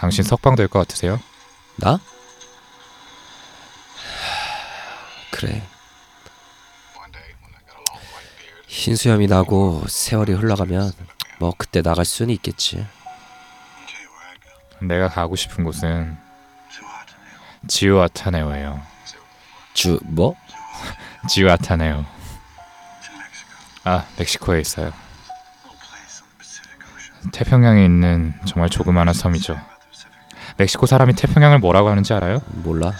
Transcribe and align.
당신 0.00 0.24
석방 0.24 0.54
될 0.56 0.66
것 0.68 0.78
같으세요? 0.78 1.20
나? 1.76 2.00
그래. 5.30 5.62
흰수염이 8.66 9.26
나고 9.26 9.84
세월이 9.88 10.32
흘러가면 10.32 10.92
뭐 11.38 11.52
그때 11.56 11.82
나갈 11.82 12.04
수는 12.06 12.32
있겠지. 12.34 12.86
내가 14.80 15.08
가고 15.08 15.36
싶은 15.36 15.64
곳은 15.64 16.16
지우 17.68 18.00
아타네오예요. 18.00 18.80
주 19.74 20.00
뭐? 20.04 20.34
지우 21.28 21.50
아타네오. 21.50 22.06
아, 23.84 24.06
멕시코에 24.18 24.62
있어요. 24.62 24.92
태평양에 27.32 27.84
있는 27.84 28.32
정말 28.46 28.70
조그마한 28.70 29.12
섬이죠. 29.12 29.60
멕시코 30.60 30.84
사람이 30.84 31.14
태평양을 31.14 31.58
뭐라고 31.58 31.88
하는지 31.88 32.12
알아요? 32.12 32.42
몰라. 32.52 32.92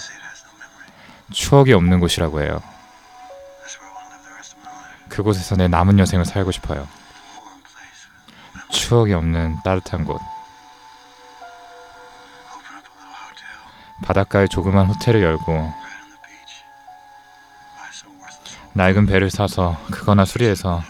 추억이 1.31 1.75
없는 1.75 2.01
곳이라고 2.01 2.41
해요. 2.41 2.63
그곳에서 5.11 5.57
내 5.57 5.69
남은 5.69 5.99
여생을 5.99 6.25
살고 6.25 6.53
싶어요. 6.53 6.89
추억이 8.71 9.13
없는 9.13 9.57
따뜻한 9.63 10.07
곳. 10.07 10.23
바닷가에 14.05 14.47
조그만 14.47 14.87
호텔을 14.87 15.23
열고 15.23 15.71
낡은 18.73 19.05
배를 19.05 19.31
사서 19.31 19.79
그거나 19.91 20.25
수리해서 20.25 20.83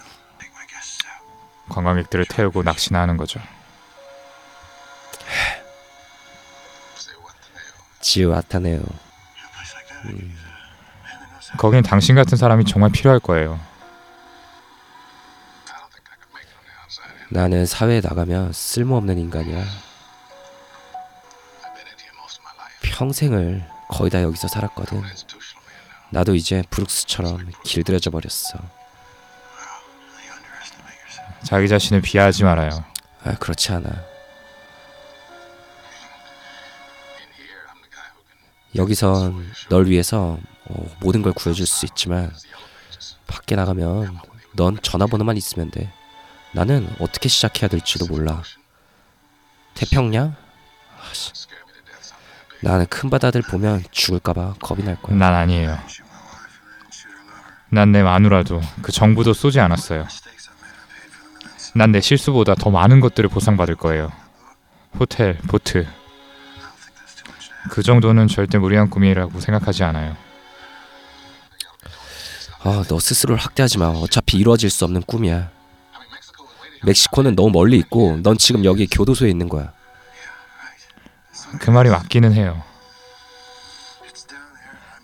관광객들을 1.68 2.26
태우고 2.26 2.62
낚시나 2.62 3.00
하는 3.00 3.16
거죠. 3.16 3.40
지우 8.00 8.34
아타네요. 8.34 8.82
거긴 11.58 11.82
당신 11.82 12.14
같은 12.14 12.36
사람이 12.36 12.64
정말 12.64 12.90
필요할 12.90 13.20
거예요. 13.20 13.60
나는 17.28 17.64
사회에 17.66 18.00
나가면 18.00 18.52
쓸모없는 18.52 19.18
인간이야. 19.18 19.64
평생을 22.82 23.64
거의 23.88 24.10
다 24.10 24.22
여기서 24.22 24.48
살았거든. 24.48 25.02
나도 26.10 26.34
이제 26.34 26.62
브룩스처럼 26.70 27.50
길들여져 27.64 28.10
버렸어. 28.10 28.58
자기 31.44 31.68
자신을 31.68 32.02
비하하지 32.02 32.44
말아요. 32.44 32.84
아, 33.24 33.34
그렇지 33.36 33.72
않아. 33.72 34.09
여기선 38.76 39.50
널 39.68 39.86
위해서 39.86 40.38
어, 40.66 40.86
모든 41.00 41.22
걸 41.22 41.32
구해줄 41.32 41.66
수 41.66 41.86
있지만 41.86 42.32
밖에 43.26 43.56
나가면 43.56 44.18
넌 44.54 44.78
전화번호만 44.82 45.36
있으면 45.36 45.70
돼. 45.70 45.92
나는 46.52 46.88
어떻게 46.98 47.28
시작해야 47.28 47.68
될지도 47.68 48.06
몰라. 48.06 48.42
태평양? 49.74 50.34
아씨. 51.10 51.32
나는 52.62 52.86
큰 52.86 53.08
바다들 53.08 53.42
보면 53.42 53.82
죽을까봐 53.90 54.54
겁이 54.60 54.82
날 54.84 55.00
거야. 55.00 55.16
난 55.16 55.34
아니에요. 55.34 55.78
난 57.72 57.92
내 57.92 58.02
마누라도 58.02 58.60
그 58.82 58.90
정부도 58.92 59.32
쏘지 59.32 59.60
않았어요. 59.60 60.06
난 61.74 61.92
내 61.92 62.00
실수보다 62.00 62.54
더 62.56 62.70
많은 62.70 63.00
것들을 63.00 63.30
보상받을 63.30 63.76
거예요. 63.76 64.10
호텔, 64.98 65.38
보트. 65.38 65.86
그 67.68 67.82
정도는 67.82 68.28
절대 68.28 68.58
무리한 68.58 68.88
꿈이라고 68.88 69.38
생각하지 69.40 69.84
않아요. 69.84 70.16
아, 72.62 72.84
너 72.88 72.98
스스로를 72.98 73.42
학대하지 73.42 73.78
마. 73.78 73.86
어차피 73.88 74.38
이루어질 74.38 74.70
수 74.70 74.84
없는 74.84 75.02
꿈이야. 75.02 75.50
멕시코는 76.82 77.36
너무 77.36 77.50
멀리 77.50 77.76
있고 77.78 78.18
넌 78.22 78.38
지금 78.38 78.64
여기 78.64 78.86
교도소에 78.86 79.28
있는 79.28 79.48
거야. 79.48 79.72
그 81.60 81.70
말이 81.70 81.90
맞기는 81.90 82.32
해요. 82.32 82.62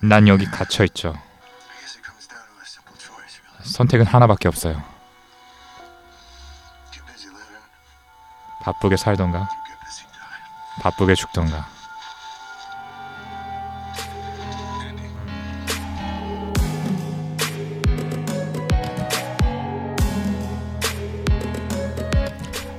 난 0.00 0.28
여기 0.28 0.47
갇혀 0.47 0.84
있죠. 0.84 1.15
선택은 3.62 4.06
하나밖에 4.06 4.49
없어요. 4.49 4.83
바쁘게 8.62 8.97
살던가, 8.97 9.49
바쁘게 10.83 11.15
죽던가. 11.15 11.75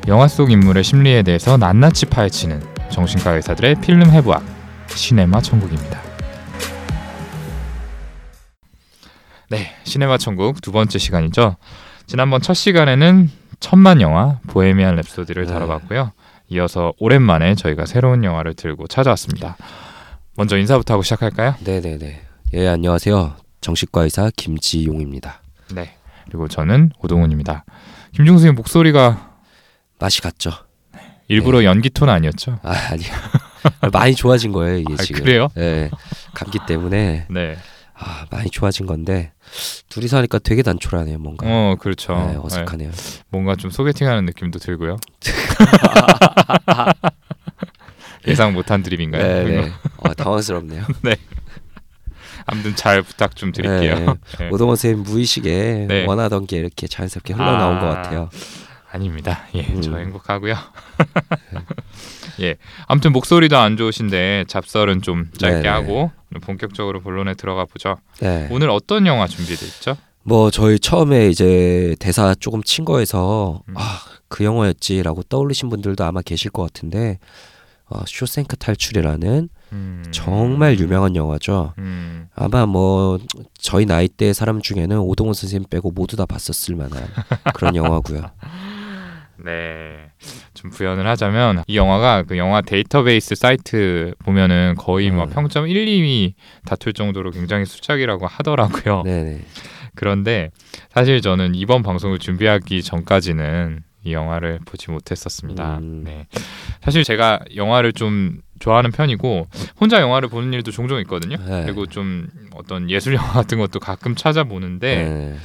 영화 0.08 0.28
속 0.30 0.52
인물의 0.52 0.84
심리에 0.86 1.22
대해서 1.22 1.58
낱낱이 1.58 2.06
파헤치는 2.06 2.62
정신과 2.90 3.32
의사들의 3.32 3.82
필름 3.82 4.10
해부학 4.10 4.42
시네마 4.88 5.42
천국입니다. 5.42 6.00
네, 9.50 9.76
시네마 9.84 10.18
천국 10.18 10.62
두 10.62 10.72
번째 10.72 10.98
시간이죠. 10.98 11.58
지난번 12.06 12.42
첫 12.42 12.54
시간에는 12.54 13.30
천만 13.60 14.00
영화 14.00 14.40
보헤미안 14.48 14.96
랩소디를 14.96 15.46
네. 15.46 15.54
다뤄봤고요. 15.54 16.14
이어서 16.50 16.94
오랜만에 17.00 17.56
저희가 17.56 17.86
새로운 17.86 18.24
영화를 18.24 18.54
들고 18.54 18.88
찾아왔습니다. 18.88 19.58
먼저 20.38 20.58
인사부터 20.58 20.94
하고 20.94 21.04
시작할까요? 21.04 21.56
네 21.66 21.82
네 21.82 21.98
네. 21.98 22.22
예 22.54 22.68
안녕하세요. 22.70 23.36
정신과 23.60 24.04
의사 24.04 24.32
김지용입니다. 24.38 25.42
네. 25.74 25.96
그리고 26.28 26.48
저는 26.48 26.92
오동훈입니다. 27.00 27.66
김중수 28.14 28.46
님 28.46 28.56
목소리가 28.56 29.37
맛이 30.00 30.22
갔죠? 30.22 30.52
일부러 31.28 31.64
연기 31.64 31.90
톤 31.90 32.10
아니었죠? 32.10 32.60
아 32.64 32.72
아니요. 32.92 33.08
많이 33.92 34.16
좋아진 34.16 34.52
거예요 34.52 34.78
이게 34.78 34.94
아, 34.94 35.04
지금. 35.04 35.24
그래요? 35.24 35.50
예. 35.58 35.90
감기 36.34 36.60
때문에 36.68 37.26
네. 37.30 37.58
아 37.94 38.26
많이 38.30 38.50
좋아진 38.50 38.86
건데 38.86 39.34
둘이서 39.90 40.18
하니까 40.18 40.40
되게 40.40 40.62
단촐하네요 40.62 41.18
뭔가. 41.18 41.46
어, 41.48 41.76
그렇죠. 41.80 42.16
네, 42.16 42.34
네. 42.34 42.40
어색하네요. 42.42 42.92
뭔가 43.30 43.56
좀 43.56 43.72
소개팅하는 43.72 44.26
느낌도 44.26 44.60
들고요. 44.60 44.98
예상 48.28 48.54
못한 48.54 48.84
드립인가요? 48.84 49.24
네네. 49.24 49.72
어, 49.98 50.14
당황스럽네요. 50.14 50.84
아무튼 52.46 52.76
잘 52.76 53.02
부탁 53.02 53.36
좀 53.36 53.52
드릴게요. 53.52 54.18
네. 54.40 54.50
오동원 54.50 54.76
선생님 54.76 55.04
무의식에 55.04 55.86
네. 55.88 56.06
원하던 56.06 56.46
게 56.46 56.58
이렇게 56.58 56.88
자연스럽게 56.88 57.34
흘러나온 57.34 57.78
아. 57.78 57.80
것 57.80 57.88
같아요. 57.88 58.30
아닙니다. 58.98 59.44
예, 59.54 59.62
음. 59.62 59.82
저 59.82 59.96
행복하고요. 59.96 60.56
예, 62.42 62.56
아무튼 62.88 63.12
목소리도 63.12 63.56
안 63.56 63.78
좋으신데 63.78 64.46
잡설은 64.48 65.04
좀 65.04 65.30
짧게 65.38 65.62
네네. 65.62 65.70
하고 65.70 66.12
본격적으로 66.42 67.02
본론에 67.02 67.36
들어가 67.36 67.66
보죠. 67.66 67.98
네. 68.20 68.48
오늘 68.50 68.72
어떤 68.72 69.06
영화 69.06 69.28
준비돼 69.28 69.66
있죠? 69.68 69.98
뭐 70.24 70.50
저희 70.50 70.80
처음에 70.80 71.30
이제 71.30 71.96
대사 72.00 72.34
조금 72.36 72.64
친 72.64 72.86
거에서 72.86 73.62
음. 73.70 73.76
아그 73.78 74.44
영화였지라고 74.44 75.24
떠올리신 75.24 75.70
분들도 75.70 76.04
아마 76.04 76.22
계실 76.22 76.50
것 76.50 76.64
같은데 76.64 77.20
어, 77.90 78.02
쇼생크 78.06 78.58
탈출이라는 78.58 79.50
음, 79.72 80.04
정말 80.12 80.80
유명한 80.80 81.16
영화죠. 81.16 81.74
음, 81.78 82.28
아마 82.36 82.66
뭐 82.66 83.20
저희 83.58 83.86
나이대 83.86 84.34
사람 84.34 84.62
중에는 84.62 84.98
오동원 85.00 85.34
선생님 85.34 85.70
빼고 85.70 85.92
모두 85.92 86.18
다 86.18 86.26
봤었을 86.26 86.76
만한 86.76 87.08
그런 87.54 87.76
영화고요. 87.76 88.24
네. 89.48 90.12
좀 90.54 90.70
부연을 90.70 91.08
하자면 91.08 91.64
이 91.68 91.78
영화가 91.78 92.24
그 92.24 92.38
영화 92.38 92.62
데이터베이스 92.62 93.36
사이트 93.36 94.14
보면은 94.20 94.76
거의 94.78 95.10
뭐 95.10 95.24
음. 95.24 95.30
평점 95.30 95.68
1, 95.68 95.86
2위 95.86 96.34
다툴 96.66 96.92
정도로 96.92 97.32
굉장히 97.32 97.66
수작이라고 97.66 98.28
하더라고요. 98.28 99.04
네네. 99.04 99.42
그런데 99.96 100.52
사실 100.90 101.22
저는 101.22 101.56
이번 101.56 101.82
방송을 101.82 102.20
준비하기 102.20 102.84
전까지는 102.84 103.84
이 104.04 104.14
영화를 104.14 104.60
보지 104.66 104.92
못했었습니다. 104.92 105.78
음. 105.80 106.04
네. 106.04 106.28
사실 106.82 107.04
제가 107.04 107.40
영화를 107.56 107.94
좀 107.94 108.42
좋아하는 108.60 108.92
편이고 108.92 109.48
혼자 109.80 110.02
영화를 110.02 110.30
보는 110.30 110.54
일도 110.54 110.72
종종 110.72 111.00
있거든요. 111.02 111.38
네. 111.38 111.64
그리고 111.64 111.86
좀 111.86 112.28
어떤 112.56 112.90
예술 112.90 113.16
영화 113.16 113.32
같은 113.34 113.58
것도 113.58 113.80
가끔 113.80 114.16
찾아보는데 114.16 114.96
네. 114.96 115.36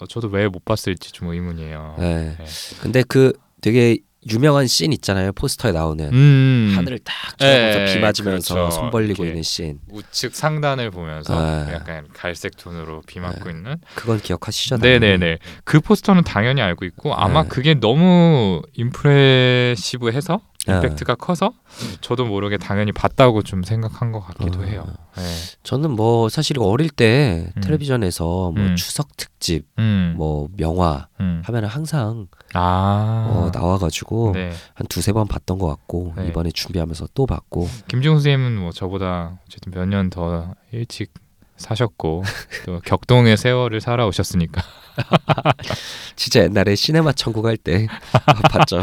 어, 0.00 0.06
저도 0.06 0.28
왜 0.28 0.48
못 0.48 0.64
봤을지 0.64 1.12
좀 1.12 1.28
의문이에요. 1.28 1.96
네. 1.98 2.36
네. 2.38 2.44
근데 2.80 3.02
그 3.08 3.32
되게 3.60 3.98
유명한 4.30 4.68
씬 4.68 4.92
있잖아요. 4.92 5.32
포스터에 5.32 5.72
나오는 5.72 6.08
음. 6.12 6.72
하늘을 6.76 7.00
딱 7.00 7.36
쳐다보면서 7.38 7.78
네, 7.80 7.92
비 7.94 7.98
맞으면서 8.00 8.54
그렇죠. 8.54 8.70
손 8.70 8.90
벌리고. 8.92 9.24
있는 9.24 9.42
씬. 9.42 9.80
우측 9.90 10.34
상단을 10.36 10.92
보면서 10.92 11.34
아. 11.36 11.66
약간 11.72 12.06
갈색 12.12 12.56
톤으로 12.56 13.02
비 13.06 13.18
맞고 13.18 13.50
있는 13.50 13.76
그건 13.96 14.20
기억하시죠? 14.20 14.76
네네네 14.76 15.38
그 15.64 15.80
포스터는 15.80 16.22
당연히 16.22 16.60
알고 16.62 16.84
있고 16.84 17.14
아마 17.14 17.42
네. 17.42 17.48
그게 17.48 17.74
너무 17.74 18.62
임프레시브해서 18.74 20.34
아. 20.34 20.51
임팩트가 20.68 21.16
커서 21.16 21.52
저도 22.00 22.24
모르게 22.24 22.56
당연히 22.56 22.92
봤다고 22.92 23.42
좀 23.42 23.62
생각한 23.64 24.12
것 24.12 24.20
같기도 24.20 24.60
어. 24.60 24.62
해요. 24.62 24.84
네. 25.16 25.22
저는 25.62 25.90
뭐 25.90 26.28
사실 26.28 26.56
어릴 26.60 26.88
때 26.88 27.50
음. 27.56 27.60
텔레비전에서 27.62 28.24
뭐 28.24 28.54
음. 28.56 28.76
추석 28.76 29.16
특집, 29.16 29.66
음, 29.78 30.14
뭐 30.16 30.48
명화 30.56 31.08
음. 31.20 31.42
하면은 31.44 31.68
항상 31.68 32.28
아, 32.54 33.26
어, 33.28 33.50
나와가지고 33.52 34.32
네. 34.34 34.52
한 34.74 34.86
두세 34.86 35.12
번 35.12 35.26
봤던 35.26 35.58
것 35.58 35.66
같고 35.66 36.12
네. 36.16 36.28
이번에 36.28 36.50
준비하면서 36.52 37.08
또 37.14 37.26
봤고 37.26 37.68
김지훈 37.88 38.16
선생님은 38.16 38.56
뭐 38.58 38.70
저보다 38.72 39.38
어쨌든 39.46 39.72
몇 39.72 39.86
년 39.86 40.10
더 40.10 40.54
일찍 40.70 41.12
사셨고 41.56 42.24
또 42.66 42.80
격동의 42.80 43.36
세월을 43.36 43.80
살아오셨으니까 43.80 44.62
진짜 46.16 46.40
옛날에 46.42 46.74
시네마 46.74 47.12
천국 47.12 47.46
할 47.46 47.56
때 47.56 47.86
봤죠. 48.50 48.82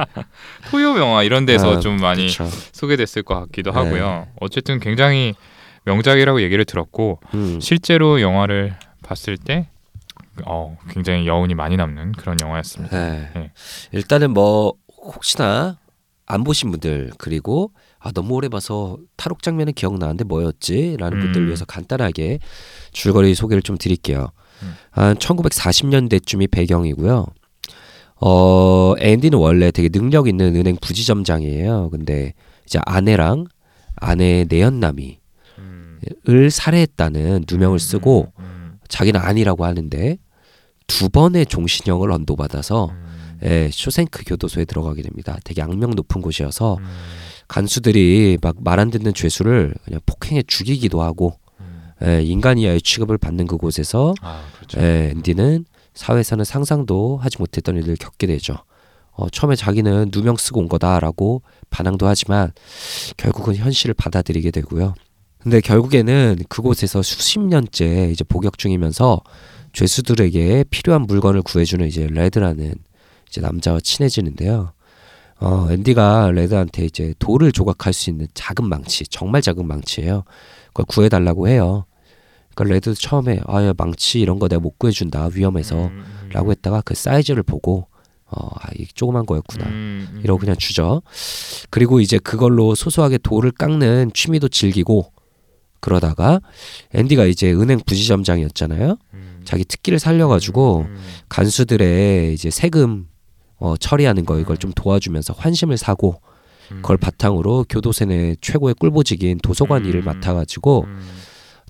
토요 0.70 0.98
영화 0.98 1.22
이런 1.22 1.46
데서 1.46 1.76
아, 1.76 1.80
좀 1.80 1.96
많이 1.96 2.26
그쵸. 2.26 2.48
소개됐을 2.72 3.22
것 3.22 3.38
같기도 3.40 3.70
네. 3.72 3.78
하고요. 3.78 4.26
어쨌든 4.40 4.80
굉장히 4.80 5.34
명작이라고 5.84 6.42
얘기를 6.42 6.64
들었고 6.64 7.20
음. 7.34 7.60
실제로 7.60 8.20
영화를 8.20 8.76
봤을 9.02 9.36
때 9.36 9.68
어, 10.46 10.76
굉장히 10.90 11.26
여운이 11.26 11.54
많이 11.54 11.76
남는 11.76 12.12
그런 12.12 12.36
영화였습니다. 12.40 12.96
네. 12.96 13.30
네. 13.34 13.52
일단은 13.92 14.32
뭐 14.32 14.74
혹시나 14.98 15.78
안 16.26 16.44
보신 16.44 16.70
분들 16.70 17.12
그리고 17.18 17.72
아 18.00 18.10
너무 18.12 18.34
오래 18.34 18.48
봐서 18.48 18.98
탈옥 19.16 19.42
장면은 19.42 19.74
기억나는데 19.74 20.24
뭐였지?라는 20.24 21.18
음. 21.18 21.22
분들 21.22 21.46
위해서 21.46 21.64
간단하게 21.66 22.38
줄거리 22.92 23.34
소개를 23.34 23.62
좀 23.62 23.76
드릴게요. 23.76 24.32
음. 24.62 24.74
한 24.90 25.16
1940년대쯤이 25.16 26.50
배경이고요. 26.50 27.26
어 28.22 28.94
앤디는 28.98 29.38
원래 29.38 29.70
되게 29.70 29.88
능력 29.88 30.28
있는 30.28 30.56
은행 30.56 30.76
부지점장이에요. 30.80 31.90
근데 31.90 32.32
이제 32.66 32.78
아내랑 32.84 33.46
아내 33.96 34.44
내연남이 34.48 35.18
음, 35.58 36.00
을 36.28 36.50
살해했다는 36.50 37.44
누명을 37.50 37.78
쓰고 37.78 38.32
음, 38.38 38.78
자기는 38.88 39.20
아니라고 39.20 39.64
하는데 39.64 40.16
두 40.86 41.08
번의 41.08 41.46
종신형을 41.46 42.10
언도받아서 42.10 42.90
음, 42.90 43.38
예, 43.44 43.70
쇼생크 43.72 44.24
교도소에 44.26 44.64
들어가게 44.64 45.02
됩니다. 45.02 45.38
되게 45.44 45.62
악명 45.62 45.90
높은 45.90 46.20
곳이어서 46.20 46.76
음, 46.78 46.84
간수들이 47.50 48.38
막 48.40 48.56
말 48.60 48.78
안 48.78 48.90
듣는 48.90 49.12
죄수를 49.12 49.74
그냥 49.84 50.00
폭행해 50.06 50.42
죽이기도 50.46 51.02
하고 51.02 51.34
음. 51.60 51.90
예, 52.04 52.22
인간이야의 52.22 52.80
취급을 52.80 53.18
받는 53.18 53.46
그곳에서 53.48 54.14
아 54.22 54.42
그렇죠. 54.56 54.80
예, 54.80 55.10
앤디는 55.10 55.64
사회에서는 55.94 56.44
상상도 56.44 57.18
하지 57.18 57.38
못했던 57.38 57.76
일을 57.76 57.96
겪게 57.96 58.28
되죠. 58.28 58.56
어, 59.12 59.28
처음에 59.28 59.56
자기는 59.56 60.10
누명 60.14 60.36
쓰고 60.36 60.60
온 60.60 60.68
거다라고 60.68 61.42
반항도 61.70 62.06
하지만 62.06 62.52
결국은 63.16 63.56
현실을 63.56 63.94
받아들이게 63.94 64.52
되고요. 64.52 64.94
근데 65.42 65.60
결국에는 65.60 66.38
그곳에서 66.48 67.02
수십 67.02 67.40
년째 67.40 68.10
이제 68.12 68.22
복역 68.24 68.58
중이면서 68.58 69.20
죄수들에게 69.72 70.64
필요한 70.70 71.02
물건을 71.02 71.42
구해주는 71.42 71.86
이제 71.88 72.06
레드라는 72.10 72.74
이제 73.28 73.40
남자와 73.40 73.80
친해지는데요. 73.80 74.72
어, 75.40 75.68
앤디가 75.70 76.32
레드한테 76.32 76.84
이제 76.84 77.14
돌을 77.18 77.52
조각할 77.52 77.92
수 77.92 78.10
있는 78.10 78.26
작은 78.34 78.68
망치, 78.68 79.06
정말 79.06 79.40
작은 79.42 79.66
망치예요. 79.66 80.24
그걸 80.68 80.84
구해달라고 80.86 81.48
해요. 81.48 81.86
그러니까 82.54 82.74
레드 82.74 82.94
처음에 82.94 83.40
아야 83.46 83.72
망치 83.76 84.20
이런 84.20 84.38
거 84.38 84.48
내가 84.48 84.60
못 84.60 84.78
구해준다 84.78 85.30
위험해서 85.34 85.86
음, 85.86 86.04
음, 86.24 86.28
라고 86.32 86.50
했다가 86.50 86.82
그 86.82 86.94
사이즈를 86.94 87.42
보고 87.42 87.86
어, 88.26 88.48
아, 88.60 88.68
이게 88.74 88.86
조그만 88.94 89.26
거였구나. 89.26 89.66
음, 89.66 90.08
음. 90.12 90.20
이러고 90.22 90.40
그냥 90.40 90.56
주죠. 90.56 91.02
그리고 91.70 92.00
이제 92.00 92.18
그걸로 92.18 92.74
소소하게 92.74 93.18
돌을 93.18 93.52
깎는 93.52 94.12
취미도 94.14 94.48
즐기고 94.48 95.12
그러다가 95.80 96.40
앤디가 96.92 97.24
이제 97.24 97.50
은행 97.52 97.80
부지점장이었잖아요. 97.84 98.98
음, 99.14 99.40
자기 99.44 99.64
특기를 99.64 99.98
살려가지고 99.98 100.86
음, 100.86 100.96
간수들의 101.28 102.34
이제 102.34 102.50
세금 102.50 103.08
어, 103.60 103.76
처리하는 103.76 104.24
거 104.24 104.38
이걸 104.38 104.56
좀 104.56 104.72
도와주면서 104.74 105.34
환심을 105.34 105.76
사고 105.76 106.20
음, 106.72 106.76
그걸 106.76 106.96
바탕으로 106.96 107.66
교도소 107.68 108.06
내 108.06 108.34
최고의 108.40 108.74
꿀보직인 108.74 109.38
도서관 109.38 109.84
음. 109.84 109.88
일을 109.88 110.02
맡아가지고 110.02 110.84
음, 110.86 111.00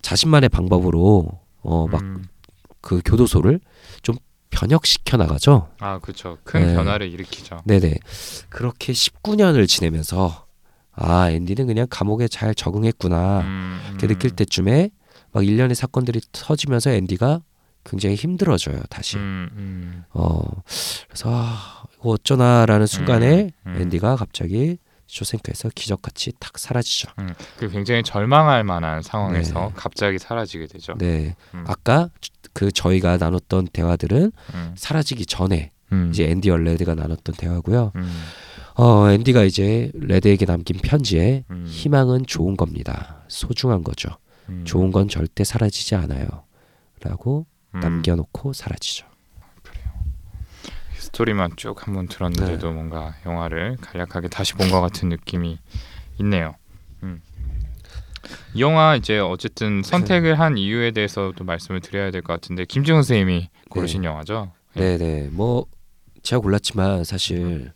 자신만의 0.00 0.48
방법으로 0.48 1.28
어 1.62 1.86
막그 1.88 2.94
음. 2.96 3.00
교도소를 3.04 3.60
좀 4.02 4.16
변혁시켜 4.50 5.16
나가죠. 5.16 5.68
아 5.80 5.98
그렇죠. 5.98 6.38
큰 6.44 6.66
네. 6.66 6.74
변화를 6.74 7.10
일으키죠. 7.10 7.62
네네. 7.64 7.96
그렇게 8.48 8.92
19년을 8.92 9.66
지내면서 9.66 10.46
아 10.92 11.30
앤디는 11.30 11.66
그냥 11.66 11.86
감옥에 11.90 12.28
잘 12.28 12.54
적응했구나. 12.54 13.40
음, 13.40 13.80
이렇게 13.88 14.06
느낄 14.06 14.30
때쯤에 14.30 14.90
막 15.32 15.46
일련의 15.46 15.74
사건들이 15.74 16.20
터지면서 16.32 16.90
앤디가 16.90 17.42
굉장히 17.84 18.14
힘들어져요. 18.14 18.82
다시. 18.90 19.16
음, 19.16 19.48
음, 19.52 20.04
어 20.10 20.40
그래서 21.08 21.30
아, 21.32 21.84
이거 21.98 22.10
어쩌나라는 22.10 22.86
순간에 22.86 23.50
음, 23.66 23.74
음. 23.74 23.82
앤디가 23.82 24.16
갑자기 24.16 24.78
쇼생크에서 25.06 25.70
기적같이 25.74 26.32
탁 26.38 26.58
사라지죠. 26.58 27.10
음. 27.18 27.34
그 27.58 27.68
굉장히 27.68 28.02
절망할 28.02 28.62
만한 28.64 29.02
상황에서 29.02 29.60
네. 29.60 29.72
갑자기 29.74 30.18
사라지게 30.18 30.66
되죠. 30.68 30.94
네. 30.98 31.34
음. 31.54 31.64
아까 31.66 32.10
그 32.52 32.70
저희가 32.70 33.16
나눴던 33.16 33.68
대화들은 33.72 34.32
음, 34.54 34.74
사라지기 34.76 35.26
전에 35.26 35.72
음, 35.92 36.10
이제 36.10 36.28
앤디와 36.30 36.58
레드가 36.58 36.94
나눴던 36.94 37.34
대화고요. 37.36 37.92
음, 37.96 38.22
어 38.76 39.10
앤디가 39.10 39.42
이제 39.42 39.90
레드에게 39.94 40.46
남긴 40.46 40.78
편지에 40.78 41.44
음, 41.50 41.66
희망은 41.68 42.26
좋은 42.26 42.56
겁니다. 42.56 43.24
소중한 43.28 43.82
거죠. 43.82 44.10
음, 44.48 44.64
좋은 44.64 44.92
건 44.92 45.08
절대 45.08 45.42
사라지지 45.42 45.96
않아요. 45.96 46.26
라고 47.02 47.46
음. 47.74 47.80
남겨놓고 47.80 48.52
사라지죠. 48.52 49.06
스토리만 50.96 51.52
쭉 51.56 51.86
한번 51.86 52.08
들었는데도 52.08 52.68
네. 52.68 52.74
뭔가 52.74 53.14
영화를 53.26 53.76
간략하게 53.80 54.28
다시 54.28 54.54
본 54.54 54.70
것 54.70 54.80
같은 54.80 55.08
느낌이 55.08 55.58
있네요. 56.20 56.54
음. 57.02 57.22
이 58.54 58.60
영화 58.60 58.96
이제 58.96 59.18
어쨌든 59.18 59.82
선택을 59.82 60.38
한 60.38 60.58
이유에 60.58 60.90
대해서도 60.92 61.42
말씀을 61.42 61.80
드려야 61.80 62.10
될 62.10 62.22
것 62.22 62.34
같은데 62.34 62.64
김지훈 62.66 62.98
선생님이 63.02 63.48
고르신 63.70 64.04
영화죠. 64.04 64.52
네. 64.74 64.98
네네. 64.98 65.28
뭐 65.32 65.66
제가 66.22 66.40
골랐지만 66.40 67.04
사실 67.04 67.72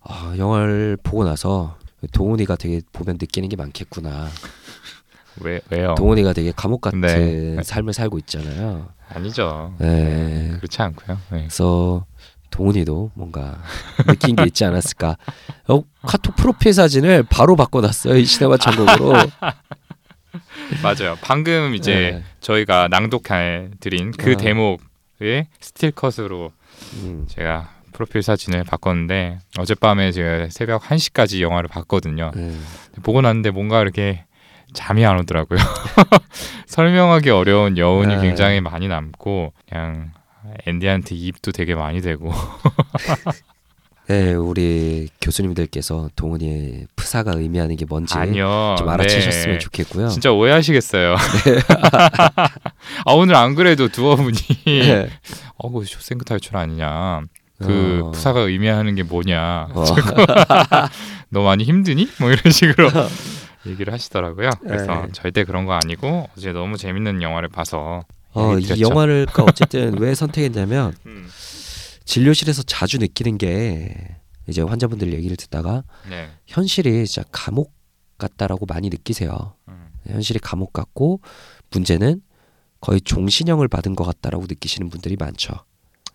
아, 0.00 0.34
영화를 0.36 0.98
보고 1.02 1.24
나서 1.24 1.78
동훈이가 2.12 2.56
되게 2.56 2.80
보면 2.92 3.16
느끼는 3.20 3.48
게 3.48 3.56
많겠구나. 3.56 4.28
왜 5.40 5.60
왜요? 5.70 5.94
동훈이가 5.96 6.32
되게 6.32 6.52
감옥 6.54 6.80
같은 6.80 7.00
네. 7.00 7.56
삶을 7.62 7.92
살고 7.92 8.18
있잖아요. 8.18 8.88
아니죠. 9.08 9.74
네. 9.78 10.52
그렇지 10.56 10.82
않고요. 10.82 11.18
네. 11.30 11.38
그래서 11.38 12.04
동훈이도 12.50 13.10
뭔가 13.14 13.58
느낀 14.06 14.36
게 14.36 14.44
있지 14.44 14.64
않았을까. 14.64 15.16
어, 15.68 15.82
카톡 16.02 16.36
프로필 16.36 16.72
사진을 16.72 17.24
바로 17.28 17.56
바꿔놨어요. 17.56 18.16
이 18.16 18.24
시네마 18.24 18.58
천국으로. 18.58 19.12
맞아요. 20.82 21.16
방금 21.20 21.74
이제 21.74 21.94
네. 21.94 22.22
저희가 22.40 22.88
낭독해 22.88 23.70
드린 23.80 24.12
그 24.12 24.32
아. 24.32 24.36
대목의 24.36 25.48
스틸 25.60 25.90
컷으로 25.92 26.52
음. 27.02 27.26
제가 27.28 27.70
프로필 27.92 28.22
사진을 28.22 28.64
바꿨는데 28.64 29.38
어젯밤에 29.58 30.12
제가 30.12 30.48
새벽 30.50 30.82
1시까지 30.82 31.40
영화를 31.40 31.68
봤거든요. 31.68 32.30
네. 32.34 32.52
보고 33.02 33.20
났는데 33.20 33.50
뭔가 33.50 33.80
이렇게 33.80 34.24
잠이 34.74 35.06
안 35.06 35.18
오더라고요. 35.20 35.58
설명하기 36.66 37.30
어려운 37.30 37.78
여운이 37.78 38.16
네. 38.16 38.20
굉장히 38.20 38.60
많이 38.60 38.88
남고 38.88 39.52
그냥 39.68 40.12
앤디한테 40.66 41.14
입도 41.14 41.52
되게 41.52 41.74
많이 41.74 42.00
되고 42.02 42.32
네, 44.06 44.34
우리 44.34 45.08
교수님들께서 45.22 46.10
동훈이의 46.14 46.88
프사가 46.94 47.32
의미하는 47.36 47.76
게 47.76 47.86
뭔지 47.86 48.14
아니요. 48.18 48.74
좀 48.76 48.86
알아채셨으면 48.90 49.54
네. 49.54 49.58
좋겠고요. 49.58 50.08
진짜 50.08 50.30
오해하시겠어요. 50.30 51.16
아 53.06 53.12
오늘 53.12 53.34
안 53.34 53.54
그래도 53.54 53.88
두어 53.88 54.16
분이 54.16 54.36
네. 54.66 55.08
어그 55.56 55.86
쇼생크 55.86 56.26
탈출 56.26 56.56
아니냐. 56.58 57.22
그 57.58 58.02
어. 58.04 58.10
프사가 58.10 58.40
의미하는 58.40 58.94
게 58.94 59.04
뭐냐. 59.04 59.68
어. 59.72 59.84
너 61.30 61.42
많이 61.42 61.64
힘드니? 61.64 62.10
뭐 62.18 62.30
이런 62.30 62.52
식으로 62.52 62.90
얘기를 63.66 63.92
하시더라고요. 63.92 64.50
그래서 64.60 65.06
네. 65.06 65.12
절대 65.12 65.44
그런 65.44 65.64
거 65.64 65.72
아니고 65.72 66.28
어제 66.36 66.52
너무 66.52 66.76
재밌는 66.76 67.22
영화를 67.22 67.48
봐서 67.48 68.02
어, 68.32 68.58
이. 68.58 68.80
영화를 68.80 69.26
어쨌든 69.48 69.98
왜 69.98 70.14
선택했냐면 70.14 70.94
음. 71.06 71.28
진료실에서 72.04 72.62
자주 72.64 72.98
느끼는 72.98 73.38
게 73.38 74.16
이제 74.46 74.60
환자분들 74.60 75.12
얘기를 75.12 75.36
듣다가 75.36 75.82
네. 76.08 76.28
현실이 76.46 77.06
진짜 77.06 77.26
감옥 77.32 77.72
같다라고 78.18 78.66
많이 78.66 78.90
느끼세요. 78.90 79.54
음. 79.68 79.88
현실이 80.06 80.38
감옥 80.40 80.72
같고 80.72 81.20
문제는 81.70 82.20
거의 82.80 83.00
종신형을 83.00 83.68
받은 83.68 83.94
것 83.94 84.04
같다라고 84.04 84.44
느끼시는 84.46 84.90
분들이 84.90 85.16
많죠. 85.16 85.54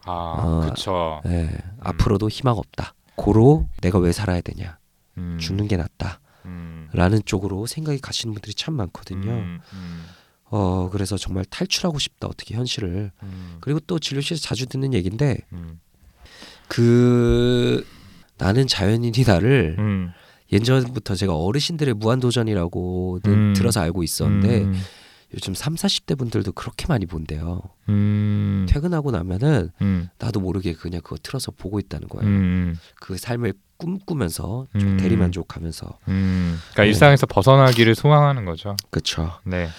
아, 0.05 0.11
어. 0.11 0.61
그쵸. 0.69 1.21
예, 1.25 1.49
앞으로도 1.79 2.29
희망 2.29 2.57
없다. 2.57 2.93
고로 3.15 3.67
내가 3.81 3.99
왜 3.99 4.11
살아야 4.13 4.39
되냐 4.39 4.77
음. 5.17 5.37
죽는 5.41 5.67
게 5.67 5.75
낫다 5.75 6.21
음. 6.45 6.89
라는 6.93 7.21
쪽으로 7.25 7.65
생각이 7.65 7.99
가시는 7.99 8.33
분들이 8.33 8.53
참 8.53 8.75
많거든요 8.75 9.31
음, 9.31 9.59
음, 9.73 10.05
어 10.45 10.89
그래서 10.91 11.17
정말 11.17 11.45
탈출하고 11.45 11.99
싶다 11.99 12.27
어떻게 12.27 12.55
현실을 12.55 13.11
음, 13.23 13.57
그리고 13.61 13.79
또 13.81 13.99
진료실에서 13.99 14.41
자주 14.41 14.65
듣는 14.65 14.93
얘기인데 14.93 15.37
음, 15.53 15.79
그 16.67 17.85
나는 18.37 18.67
자연인이 18.67 19.23
나를 19.27 19.75
음. 19.77 20.11
예전부터 20.51 21.15
제가 21.15 21.35
어르신들의 21.35 21.93
무한도전이라고는 21.95 23.21
음. 23.27 23.53
들어서 23.55 23.81
알고 23.81 24.01
있었는데 24.03 24.63
음, 24.63 24.73
요즘 25.33 25.53
3, 25.53 25.75
40대 25.75 26.17
분들도 26.17 26.53
그렇게 26.53 26.87
많이 26.87 27.05
본대요. 27.05 27.61
음, 27.89 28.65
퇴근하고 28.67 29.11
나면은 29.11 29.69
음, 29.81 30.09
나도 30.17 30.39
모르게 30.39 30.73
그냥 30.73 31.01
그거 31.01 31.17
틀어서 31.21 31.51
보고 31.51 31.79
있다는 31.79 32.07
거예요. 32.07 32.27
음, 32.27 32.75
그 32.95 33.17
삶을 33.17 33.53
꿈꾸면서 33.79 34.67
좀 34.77 34.81
음. 34.81 34.97
대리만족하면서 34.97 35.97
음. 36.09 36.59
그러니까 36.73 36.83
네. 36.83 36.87
일상에서 36.89 37.25
벗어나기를 37.25 37.95
소망하는 37.95 38.45
거죠. 38.45 38.75
그렇죠. 38.91 39.31
네. 39.45 39.69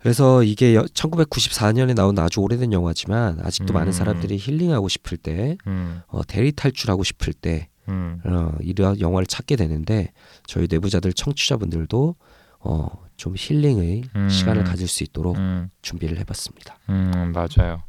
그래서 0.00 0.42
이게 0.44 0.74
여- 0.76 0.82
1994년에 0.84 1.94
나온 1.94 2.16
아주 2.18 2.40
오래된 2.40 2.72
영화지만 2.72 3.40
아직도 3.42 3.72
음. 3.72 3.74
많은 3.74 3.92
사람들이 3.92 4.36
힐링하고 4.38 4.88
싶을 4.88 5.16
때 5.16 5.56
음, 5.66 6.02
어, 6.06 6.22
대리 6.24 6.52
탈출하고 6.52 7.02
싶을 7.02 7.32
때 7.32 7.68
음, 7.88 8.20
어, 8.24 8.52
이런 8.60 9.00
영화를 9.00 9.26
찾게 9.26 9.56
되는데 9.56 10.12
저희 10.46 10.66
내부자들 10.70 11.12
청취자분들도 11.14 12.14
어, 12.60 12.88
좀 13.16 13.34
힐링의 13.36 14.02
음. 14.16 14.28
시간을 14.28 14.64
가질 14.64 14.86
수 14.86 15.02
있도록 15.02 15.36
음, 15.38 15.70
준비를 15.82 16.18
해봤습니다. 16.18 16.78
음, 16.90 17.32
맞아요. 17.34 17.82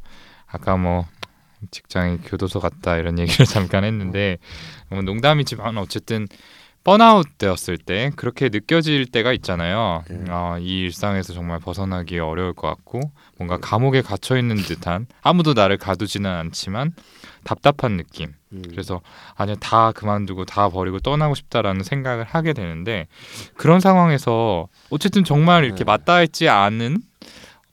아까 0.46 0.76
뭐 0.78 1.04
직장이 1.72 2.18
교도소 2.18 2.60
같다 2.60 2.96
이런 2.96 3.18
얘기를 3.18 3.44
잠깐 3.44 3.82
했는데 3.84 4.38
뭐 4.38 4.77
농담이지만 4.90 5.78
어쨌든 5.78 6.26
번아웃 6.84 7.26
되었을 7.36 7.76
때 7.76 8.10
그렇게 8.16 8.48
느껴질 8.48 9.06
때가 9.06 9.32
있잖아요. 9.34 10.04
네. 10.08 10.24
아, 10.28 10.56
이 10.58 10.80
일상에서 10.80 11.34
정말 11.34 11.58
벗어나기 11.58 12.18
어려울 12.18 12.54
것 12.54 12.68
같고 12.68 13.00
뭔가 13.36 13.58
감옥에 13.58 14.00
갇혀 14.00 14.38
있는 14.38 14.56
듯한 14.56 15.06
아무도 15.20 15.52
나를 15.52 15.76
가두지는 15.76 16.30
않지만 16.30 16.92
답답한 17.44 17.96
느낌. 17.98 18.32
그래서 18.70 19.02
아니야 19.34 19.56
다 19.60 19.92
그만두고 19.92 20.46
다 20.46 20.70
버리고 20.70 21.00
떠나고 21.00 21.34
싶다라는 21.34 21.82
생각을 21.82 22.24
하게 22.24 22.54
되는데 22.54 23.06
그런 23.56 23.80
상황에서 23.80 24.68
어쨌든 24.88 25.24
정말 25.24 25.64
이렇게 25.64 25.80
네. 25.80 25.84
맞닿아 25.84 26.22
있지 26.22 26.48
않은 26.48 27.02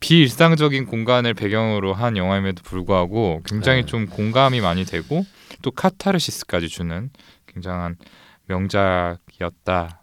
비일상적인 0.00 0.84
공간을 0.84 1.32
배경으로 1.32 1.94
한 1.94 2.18
영화임에도 2.18 2.62
불구하고 2.62 3.40
굉장히 3.46 3.82
네. 3.82 3.86
좀 3.86 4.06
공감이 4.06 4.60
많이 4.60 4.84
되고 4.84 5.24
또 5.62 5.70
카타르시스까지 5.70 6.68
주는 6.68 7.10
굉장한 7.46 7.96
명작이었다 8.46 10.00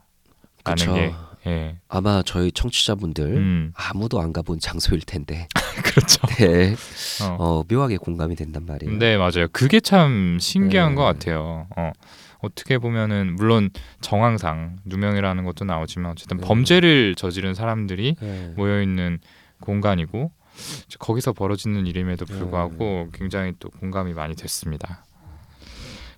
라는 0.66 0.78
그쵸. 0.78 0.94
게 0.94 1.14
예. 1.46 1.78
아마 1.90 2.24
저희 2.26 2.52
청취자분들 2.52 3.26
음. 3.26 3.74
아무도 3.76 4.22
안 4.22 4.32
가본 4.32 4.60
장소일 4.60 5.02
텐데 5.02 5.48
그렇죠. 5.84 6.26
네. 6.40 6.76
어. 7.24 7.36
어, 7.40 7.64
묘하게 7.70 7.98
공감이 7.98 8.36
된단 8.36 8.66
말이에요. 8.66 8.98
네 8.98 9.18
맞아요. 9.18 9.48
그게 9.52 9.80
참 9.80 10.38
신기한 10.40 10.92
네. 10.92 10.96
것 10.96 11.04
같아요. 11.04 11.68
어. 11.76 11.92
어떻게 12.40 12.78
보면은 12.78 13.36
물론 13.36 13.70
정황상 14.02 14.78
누명이라는 14.86 15.44
것도 15.46 15.66
나오지만 15.66 16.12
어쨌든 16.12 16.38
네. 16.38 16.48
범죄를 16.48 17.16
저지른 17.16 17.54
사람들이 17.54 18.16
네. 18.20 18.54
모여 18.56 18.82
있는 18.82 19.20
공간이고 19.62 20.32
거기서 21.00 21.34
벌어지는 21.34 21.88
일임에도 21.88 22.26
네. 22.26 22.38
불구하고 22.38 23.10
굉장히 23.14 23.54
또 23.60 23.70
공감이 23.70 24.14
많이 24.14 24.36
됐습니다. 24.36 25.06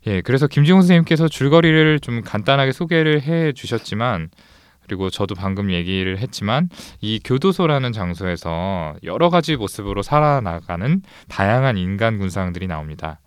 예, 0.07 0.21
그래서 0.21 0.47
김지용 0.47 0.81
선생님께서 0.81 1.27
줄거리를 1.27 1.99
좀 1.99 2.21
간단하게 2.21 2.71
소개를 2.71 3.21
해 3.21 3.53
주셨지만 3.53 4.29
그리고 4.83 5.09
저도 5.09 5.33
방금 5.33 5.71
얘기를 5.71 6.19
했지만 6.19 6.69
이 7.01 7.19
교도소라는 7.23 7.91
장소에서 7.91 8.95
여러 9.03 9.29
가지 9.29 9.55
모습으로 9.55 10.03
살아나가는 10.03 11.01
다양한 11.27 11.77
인간 11.77 12.19
군상들이 12.19 12.67
나옵니다. 12.67 13.19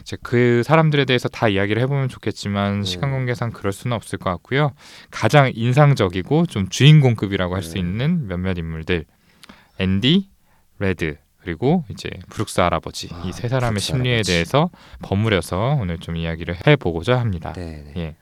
이제 0.00 0.16
그 0.22 0.62
사람들에 0.64 1.04
대해서 1.04 1.28
다 1.28 1.48
이야기를 1.48 1.82
해보면 1.82 2.08
좋겠지만 2.08 2.80
네. 2.80 2.84
시간 2.84 3.10
관계상 3.10 3.50
그럴 3.50 3.72
수는 3.72 3.96
없을 3.96 4.18
것 4.18 4.30
같고요. 4.30 4.72
가장 5.10 5.50
인상적이고 5.54 6.46
좀 6.46 6.68
주인공급이라고 6.68 7.54
할수 7.54 7.74
네. 7.74 7.80
있는 7.80 8.26
몇몇 8.26 8.58
인물들 8.58 9.04
앤디, 9.78 10.28
레드 10.78 11.16
그리고 11.46 11.84
이제 11.88 12.10
브룩스 12.30 12.60
할아버지 12.60 13.08
아, 13.12 13.22
이세 13.24 13.46
사람의 13.46 13.74
브룩스 13.74 13.86
심리에 13.86 14.12
할아버지. 14.14 14.32
대해서 14.32 14.68
버무려서 15.02 15.78
오늘 15.80 15.96
좀 15.98 16.16
이야기를 16.16 16.56
해보고자 16.66 17.20
합니다. 17.20 17.52
네. 17.52 17.84
네. 17.86 17.92
예. 17.96 18.16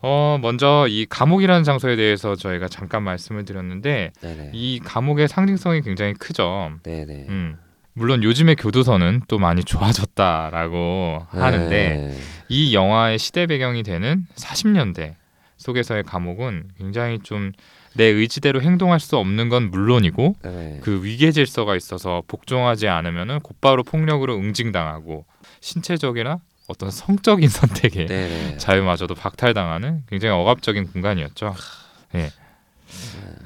어 0.00 0.38
먼저 0.40 0.86
이 0.88 1.06
감옥이라는 1.08 1.64
장소에 1.64 1.96
대해서 1.96 2.36
저희가 2.36 2.68
잠깐 2.68 3.02
말씀을 3.02 3.44
드렸는데 3.44 4.12
네. 4.20 4.36
네. 4.36 4.50
이 4.52 4.78
감옥의 4.84 5.26
상징성이 5.26 5.80
굉장히 5.82 6.14
크죠. 6.14 6.70
네. 6.84 7.04
네. 7.04 7.26
음. 7.28 7.56
물론 7.94 8.22
요즘의 8.22 8.56
교도소는 8.56 9.22
또 9.26 9.38
많이 9.40 9.64
좋아졌다라고 9.64 11.26
하는데 11.30 11.68
네. 11.68 12.18
이 12.48 12.74
영화의 12.74 13.18
시대 13.18 13.46
배경이 13.46 13.82
되는 13.82 14.24
40년대 14.36 15.14
속에서의 15.56 16.04
감옥은 16.04 16.70
굉장히 16.78 17.18
좀 17.20 17.50
내 17.94 18.04
의지대로 18.04 18.60
행동할 18.60 19.00
수 19.00 19.16
없는 19.16 19.48
건 19.48 19.70
물론이고 19.70 20.36
네. 20.42 20.80
그 20.82 21.04
위계 21.04 21.30
질서가 21.30 21.76
있어서 21.76 22.22
복종하지 22.26 22.88
않으면은 22.88 23.40
곧바로 23.40 23.82
폭력으로 23.82 24.36
응징당하고 24.36 25.24
신체적이나 25.60 26.40
어떤 26.68 26.90
성적인 26.90 27.48
선택에 27.50 28.06
네. 28.06 28.28
네. 28.28 28.56
자유마저도 28.56 29.14
박탈당하는 29.14 30.02
굉장히 30.08 30.34
억압적인 30.34 30.88
공간이었죠. 30.92 31.54
예. 32.16 32.30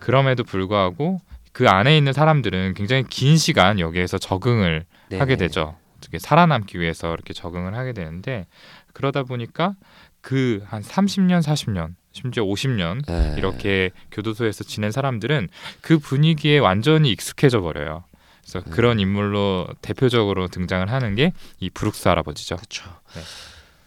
그럼에도 0.01 0.45
불구하고 0.45 1.21
그 1.53 1.69
안에 1.69 1.97
있는 1.97 2.13
사람들은 2.13 2.75
굉장히 2.75 3.05
긴 3.09 3.37
시간 3.37 3.81
여기에서 3.81 4.19
적응을 4.19 4.85
네. 5.09 5.19
하게 5.19 5.37
되죠. 5.37 5.77
어떻게 5.99 6.19
살아남기 6.19 6.79
위해서 6.79 7.13
이렇게 7.13 7.33
적응을 7.33 7.75
하게 7.75 7.93
되는데 7.93 8.47
그러다 8.93 9.25
보니까 9.25 9.75
그 10.21 10.63
한 10.67 10.83
30년, 10.83 11.43
40년, 11.43 11.95
심지어 12.13 12.45
50년 12.45 13.05
네. 13.07 13.35
이렇게 13.39 13.91
교도소에서 14.11 14.65
지낸 14.65 14.91
사람들은 14.91 15.49
그 15.81 15.99
분위기에 15.99 16.59
완전히 16.59 17.11
익숙해져 17.13 17.61
버려요. 17.61 18.05
그래서 18.43 18.61
네. 18.65 18.71
그런 18.71 18.99
인물로 18.99 19.69
대표적으로 19.83 20.49
등장을 20.49 20.91
하는 20.91 21.15
게 21.15 21.33
이 21.61 21.71
브룩스 21.71 22.09
할아버지죠. 22.09 22.57
그렇죠. 22.57 22.85
네. 23.15 23.21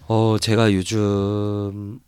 어 0.08 0.38
제가 0.40 0.74
요즘 0.74 2.00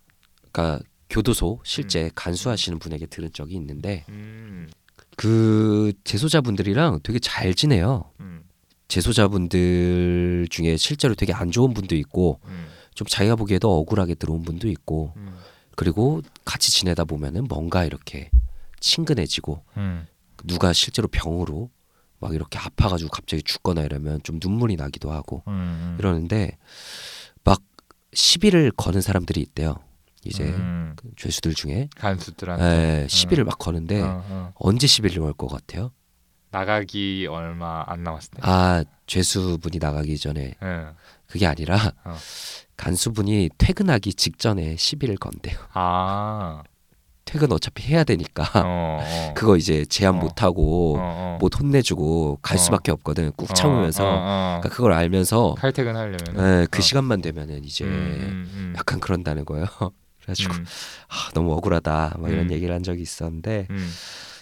그러니까 0.51 0.84
교도소 1.10 1.53
음. 1.53 1.60
실제 1.63 2.10
간수하시는 2.15 2.79
분에게 2.79 3.05
들은 3.08 3.29
적이 3.34 3.55
있는데 3.55 4.03
음, 4.10 4.70
그 5.15 5.93
재소자분들이랑 6.03 7.00
되게 7.03 7.20
잘 7.20 7.53
지내요. 7.53 8.12
음, 8.20 8.43
재소자분들 8.88 10.48
중에 10.50 10.77
실제로 10.77 11.15
되게 11.15 11.34
안 11.34 11.51
좋은 11.51 11.74
분도 11.74 11.96
있고 11.96 12.39
음, 12.46 12.67
좀 12.93 13.08
자기가 13.08 13.36
보기에도 13.36 13.72
억울하게 13.79 14.15
들어온 14.15 14.43
분도 14.43 14.67
있고 14.67 15.13
음, 15.17 15.36
그리고 15.75 16.22
같이 16.46 16.72
지내다 16.72 17.06
보면은 17.06 17.46
뭔가 17.46 17.84
이렇게 17.86 18.30
친근해지고 18.80 19.63
음, 19.77 20.08
누가 20.44 20.74
실제로 20.74 21.08
병으로 21.08 21.70
막 22.20 22.34
이렇게 22.34 22.58
아파가지고 22.60 23.10
갑자기 23.10 23.44
죽거나 23.44 23.82
이러면 23.82 24.22
좀 24.24 24.39
눈물이 24.42 24.75
나기도 24.75 25.12
하고 25.12 25.44
음, 25.48 25.96
이러는데 26.00 26.58
막 27.44 27.62
시비를 28.13 28.72
거는 28.72 29.01
사람들이 29.01 29.42
있대요. 29.42 29.75
이제 30.25 30.44
음, 30.46 30.94
그 30.96 31.12
죄수들 31.18 31.53
중에 31.53 31.89
간수들한테 31.98 33.03
에, 33.03 33.08
시비를 33.10 33.44
막 33.44 33.58
거는데 33.60 34.01
어, 34.01 34.24
어. 34.25 34.53
언제 34.56 34.88
시비를 34.88 35.22
걸 35.22 35.34
것 35.34 35.48
같아요? 35.48 35.92
나가기 36.54 37.28
얼마 37.30 37.84
안 37.88 38.04
남았을 38.04 38.30
때. 38.36 38.40
아 38.44 38.84
죄수분이 39.08 39.80
나가기 39.82 40.18
전에 40.20 40.54
예. 40.62 40.86
그게 41.28 41.48
아니라 41.48 41.92
어. 42.06 42.16
간수분이 42.78 43.50
퇴근하기 43.58 44.14
직전에 44.14 44.76
시비를 44.76 45.18
건대요. 45.18 45.58
아, 45.74 46.62
퇴근 47.26 47.52
어차피 47.52 47.92
해야 47.92 48.04
되니까 48.04 48.44
어, 48.64 49.00
어. 49.02 49.34
그거 49.36 49.58
이제 49.58 49.84
제한 49.86 50.16
어. 50.16 50.20
못 50.20 50.44
하고 50.44 50.98
어, 51.00 51.02
어. 51.02 51.38
못 51.42 51.60
혼내주고 51.60 52.38
갈 52.44 52.58
어. 52.58 52.60
수밖에 52.60 52.92
없거든. 52.92 53.32
꾹 53.32 53.50
어, 53.50 53.54
참으면서. 53.56 54.04
그러니까 54.04 54.70
그걸 54.70 54.94
알면서 54.94 55.56
칼퇴근 55.56 55.96
하려면 55.96 56.20
에, 56.62 56.68
그 56.70 56.84
시간만 56.84 57.22
되면은 57.22 57.64
이제 57.64 57.84
음, 57.84 58.74
약간 58.78 59.00
그런다는 59.00 59.44
거예요. 59.46 59.66
그래가지고 60.22 60.54
음, 60.54 60.66
아, 61.10 61.32
너무 61.34 61.52
억울하다 61.54 62.18
막 62.20 62.30
이런 62.32 62.46
음. 62.46 62.52
얘기를 62.52 62.74
한 62.76 62.84
적이 62.84 63.02
있었는데 63.02 63.68
음, 63.72 63.92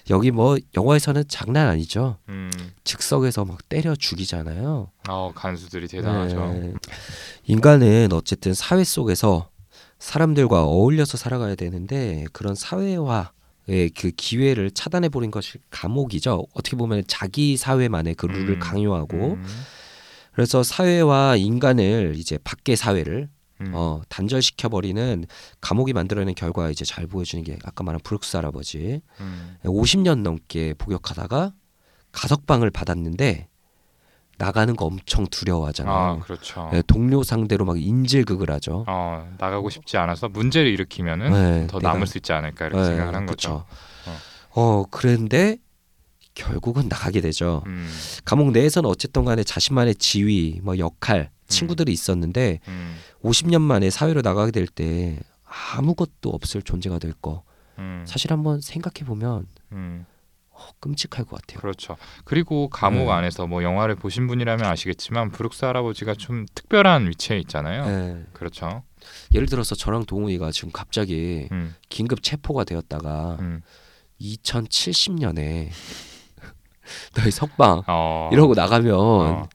여기 0.09 0.31
뭐 0.31 0.57
영화에서는 0.75 1.23
장난 1.27 1.67
아니죠. 1.67 2.17
음. 2.29 2.51
즉석에서 2.83 3.45
막 3.45 3.67
때려 3.69 3.95
죽이잖아요. 3.95 4.89
어, 5.07 5.31
간수들이 5.35 5.87
대단하죠. 5.87 6.53
네. 6.53 6.73
인간은 7.45 8.09
어쨌든 8.13 8.53
사회 8.53 8.83
속에서 8.83 9.49
사람들과 9.99 10.63
어울려서 10.63 11.17
살아가야 11.17 11.55
되는데 11.55 12.25
그런 12.33 12.55
사회화의 12.55 13.91
그 13.95 14.11
기회를 14.15 14.71
차단해 14.71 15.09
버린 15.09 15.29
것이 15.29 15.59
감옥이죠. 15.69 16.47
어떻게 16.53 16.75
보면 16.75 17.03
자기 17.07 17.55
사회만의 17.55 18.15
그 18.15 18.25
룰을 18.25 18.55
음. 18.55 18.59
강요하고 18.59 19.15
음, 19.33 19.45
그래서 20.33 20.63
사회와 20.63 21.35
인간을 21.35 22.13
이제 22.15 22.39
밖의 22.43 22.75
사회를 22.75 23.29
음. 23.61 23.71
어, 23.73 24.01
단절시켜 24.09 24.69
버리는 24.69 25.25
감옥이 25.61 25.93
만들어낸 25.93 26.35
결과 26.35 26.69
이제 26.69 26.83
잘 26.85 27.07
보여주는 27.07 27.43
게 27.43 27.57
아까 27.63 27.83
말한 27.83 27.99
브룩스 28.03 28.35
할아버지 28.37 29.01
음. 29.19 29.57
50년 29.63 30.21
넘게 30.21 30.73
복역하다가 30.75 31.53
가석방을 32.11 32.71
받았는데 32.71 33.47
나가는 34.37 34.75
거 34.75 34.85
엄청 34.85 35.25
아 35.25 35.27
두려워하잖아요. 35.29 36.19
그렇죠. 36.21 36.69
네, 36.73 36.81
동료 36.87 37.21
상대로 37.21 37.63
막 37.63 37.79
인질극을 37.79 38.49
하죠. 38.51 38.85
어 38.87 39.29
나가고 39.37 39.69
싶지 39.69 39.97
않아서 39.97 40.29
문제를 40.29 40.71
일으키면은 40.71 41.31
네, 41.31 41.67
더 41.67 41.77
내가- 41.79 41.93
남을 41.93 42.07
수 42.07 42.17
있지 42.17 42.33
않을까 42.33 42.65
이렇게 42.65 42.81
네, 42.81 42.87
생각을 42.87 43.15
한 43.15 43.25
거죠. 43.27 43.65
그쵸. 44.03 44.11
어 44.53 44.83
그런데 44.89 45.57
결국은 46.33 46.87
나가게 46.89 47.21
되죠. 47.21 47.61
음, 47.67 47.87
감옥 48.25 48.51
내에서는 48.51 48.89
어쨌든 48.89 49.25
간에 49.25 49.43
자신만의 49.43 49.95
지위, 49.95 50.59
뭐 50.63 50.77
역할, 50.79 51.29
친구들이 51.51 51.91
있었는데 51.91 52.59
음, 52.67 52.95
50년 53.23 53.61
만에 53.61 53.89
사회로 53.89 54.21
나가게 54.21 54.51
될 54.51 54.67
때 54.67 55.19
아무것도 55.75 56.29
없을 56.29 56.61
존재가 56.61 56.99
될 56.99 57.13
거. 57.13 57.43
음, 57.77 58.03
사실 58.07 58.31
한번 58.31 58.61
생각해 58.61 59.05
보면 59.05 59.47
음, 59.73 60.05
어, 60.49 60.59
끔찍할 60.79 61.25
것 61.25 61.41
같아요. 61.41 61.59
그렇죠. 61.59 61.97
그리고 62.23 62.69
감옥 62.69 63.05
네. 63.07 63.11
안에서 63.11 63.47
뭐 63.47 63.63
영화를 63.63 63.95
보신 63.95 64.27
분이라면 64.27 64.65
아시겠지만 64.65 65.31
브룩스 65.31 65.65
할아버지가 65.65 66.13
좀 66.15 66.45
특별한 66.55 67.07
위치에 67.09 67.37
있잖아요. 67.39 67.85
네. 67.85 68.23
그렇죠. 68.33 68.83
예를 69.33 69.47
들어서 69.47 69.75
저랑 69.75 70.05
동훈이가 70.05 70.51
지금 70.51 70.71
갑자기 70.71 71.47
음, 71.51 71.75
긴급 71.89 72.21
체포가 72.23 72.63
되었다가 72.63 73.37
음. 73.41 73.61
2070년에 74.21 75.69
너희 77.15 77.31
석방 77.31 77.83
어, 77.87 78.29
이러고 78.31 78.53
나가면 78.53 78.93
어, 78.95 79.49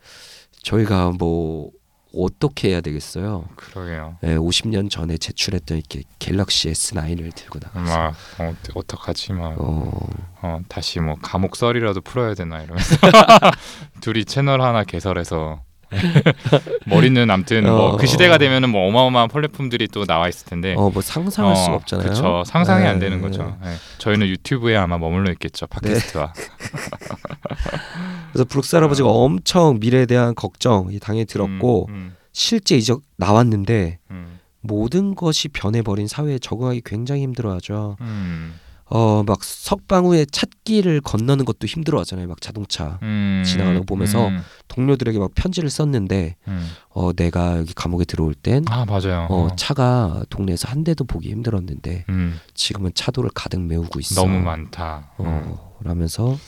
저희가 0.63 1.13
뭐 1.19 1.71
어떻게 2.15 2.71
해야 2.71 2.81
되겠어요? 2.81 3.45
그러게요. 3.57 4.17
예, 4.25 4.37
50년 4.37 4.91
전에 4.91 5.19
제출했던 5.19 5.79
이렇게 5.79 6.03
갤럭시 6.19 6.71
S9을 6.71 7.35
들고 7.35 7.59
나가서 7.63 7.99
막 7.99 8.15
어, 8.39 8.55
어떡하지 8.75 9.33
막 9.35 9.55
어, 9.61 10.09
어, 10.43 10.61
다시 10.69 11.01
뭐 11.01 11.17
감옥 11.21 11.57
썰이라도 11.57 12.01
풀어야 12.01 12.35
되나 12.35 12.63
이러면서 12.63 12.97
둘이 14.01 14.25
채널 14.25 14.63
하나 14.63 14.85
개설해서 14.85 15.63
머리는 16.87 17.31
암튼 17.31 17.65
뭐 17.65 17.93
어. 17.93 17.97
그 17.97 18.07
시대가 18.07 18.39
되면은 18.39 18.71
뭐 18.71 18.89
어마어마한 18.89 19.29
플랫폼들이 19.29 19.89
또 19.89 20.05
나와 20.05 20.29
있을 20.29 20.47
텐데 20.47 20.75
어, 20.77 20.91
뭐 20.91 21.01
상상할 21.03 21.53
어, 21.53 21.57
수가 21.57 21.75
없잖아요. 21.77 22.05
그렇죠. 22.05 22.43
상상이 22.45 22.87
안 22.87 22.99
네. 22.99 23.07
되는 23.07 23.21
거죠. 23.21 23.57
네. 23.63 23.75
저희는 23.99 24.27
유튜브에 24.29 24.77
아마 24.77 24.99
머물러 24.99 25.31
있겠죠. 25.33 25.67
팟캐스트와. 25.67 26.33
그래서 28.33 28.45
브룩스 28.45 28.77
할아버지가 28.77 29.09
엄청 29.09 29.79
미래에 29.81 30.07
대한 30.07 30.35
걱정이 30.35 30.99
당연히 30.99 31.25
들었고 31.27 31.87
음, 31.91 32.17
실제 32.33 32.77
이제 32.77 32.95
나왔는데 33.17 33.99
음, 34.11 34.39
모든 34.61 35.15
것이 35.15 35.49
변해버린 35.49 36.07
사회에 36.09 36.39
적응하기 36.39 36.83
굉장히 36.85 37.23
힘들어하죠. 37.23 37.97
음, 38.01 38.55
어, 38.89 39.25
막 39.27 39.43
석방 39.43 40.07
후에 40.07 40.25
찾기를 40.31 41.01
건너는 41.01 41.45
것도 41.45 41.67
힘들어하잖아요. 41.67 42.29
막 42.29 42.41
자동차 42.41 43.01
음, 43.03 43.43
지나가는 43.45 43.81
거 43.81 43.85
보면서 43.85 44.29
음, 44.29 44.41
동료들에게 44.69 45.19
막 45.19 45.33
편지를 45.35 45.71
썼는데 45.71 46.37
음. 46.47 46.71
어, 46.91 47.13
내가 47.13 47.59
여기 47.59 47.75
감옥에 47.75 48.05
들어올 48.05 48.35
땐 48.35 48.63
아 48.69 48.85
맞아요. 48.85 49.27
어, 49.29 49.47
어. 49.47 49.57
차가 49.57 50.23
동네에서 50.31 50.69
한 50.69 50.85
대도 50.85 51.05
보기 51.05 51.31
힘들었는데 51.31 52.05
음, 52.11 52.39
지금은 52.55 52.93
차도를 52.95 53.31
가득 53.35 53.61
메우고 53.61 53.99
있어. 53.99 54.21
너무 54.23 54.39
많다. 54.41 55.11
음, 55.19 55.25
어, 55.27 55.77
라면서 55.83 56.39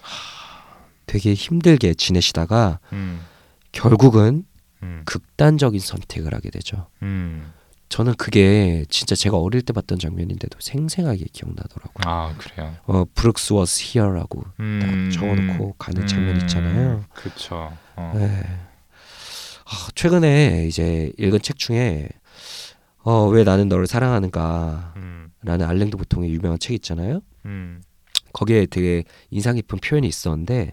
하, 0.00 0.86
되게 1.06 1.34
힘들게 1.34 1.94
지내시다가 1.94 2.78
음, 2.92 3.20
결국은 3.72 4.44
음, 4.84 5.02
극단적인 5.06 5.80
선택을 5.80 6.34
하게 6.34 6.50
되죠. 6.50 6.86
음. 7.94 7.96
저는 7.96 8.14
그게 8.14 8.84
진짜 8.88 9.14
제가 9.14 9.38
어릴 9.38 9.62
때 9.62 9.72
봤던 9.72 9.98
장면인데도 9.98 10.58
생생하게 10.60 11.26
기억나더라고요. 11.32 12.02
아 12.04 12.34
그래요. 12.36 12.74
어, 12.86 13.04
브룩스 13.14 13.52
was 13.54 13.82
here라고 13.96 14.42
음, 14.58 14.80
딱 14.82 15.12
적어놓고 15.12 15.74
가는 15.78 16.06
장면 16.06 16.40
있잖아요. 16.40 17.04
그렇죠. 17.14 17.72
어. 17.94 18.12
네. 18.16 18.42
아, 19.66 19.88
최근에 19.94 20.66
이제 20.66 21.12
읽은 21.18 21.40
책 21.40 21.56
중에 21.56 22.08
어, 23.04 23.28
왜 23.28 23.44
나는 23.44 23.68
너를 23.68 23.86
사랑하는가라는 23.86 24.92
음, 24.96 25.30
알랭드 25.46 25.96
보통의 25.96 26.30
유명한 26.30 26.58
책 26.58 26.74
있잖아요. 26.74 27.20
음, 27.44 27.80
거기에 28.32 28.66
되게 28.66 29.04
인상 29.30 29.54
깊은 29.54 29.78
표현이 29.78 30.08
있었는데 30.08 30.72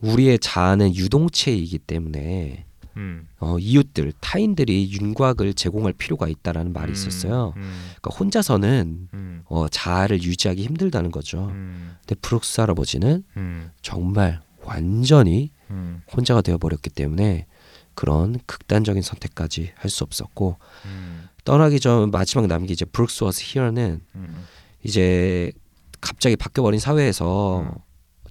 우리의 0.00 0.38
자아는 0.40 0.96
유동체이기 0.96 1.78
때문에 1.78 2.64
음. 3.00 3.26
어, 3.38 3.58
이웃들 3.58 4.12
타인들이 4.20 4.92
윤곽을 4.92 5.54
제공할 5.54 5.94
필요가 5.94 6.28
있다라는 6.28 6.72
말이 6.72 6.90
음, 6.90 6.92
있었어요. 6.92 7.54
음, 7.56 7.72
그러니까 8.00 8.18
혼자서는 8.18 9.08
음, 9.14 9.42
어, 9.46 9.68
자아를 9.68 10.22
유지하기 10.22 10.62
힘들다는 10.62 11.10
거죠. 11.10 11.46
음, 11.48 11.96
근데 12.06 12.14
브룩스 12.20 12.60
할아버지는 12.60 13.24
음, 13.38 13.70
정말 13.82 14.40
완전히 14.62 15.50
음, 15.70 16.02
혼자가 16.14 16.42
되어버렸기 16.42 16.90
때문에 16.90 17.46
그런 17.94 18.38
극단적인 18.46 19.02
선택까지 19.02 19.72
할 19.76 19.90
수 19.90 20.04
없었고 20.04 20.56
음, 20.84 21.28
떠나기 21.44 21.80
전 21.80 22.10
마지막 22.10 22.46
남기 22.46 22.72
이제 22.74 22.84
브룩스 22.84 23.24
워스 23.24 23.42
히어는 23.44 24.00
음, 24.14 24.46
이제 24.82 25.52
갑자기 26.00 26.36
바뀌어버린 26.36 26.78
사회에서 26.80 27.60
음. 27.62 27.70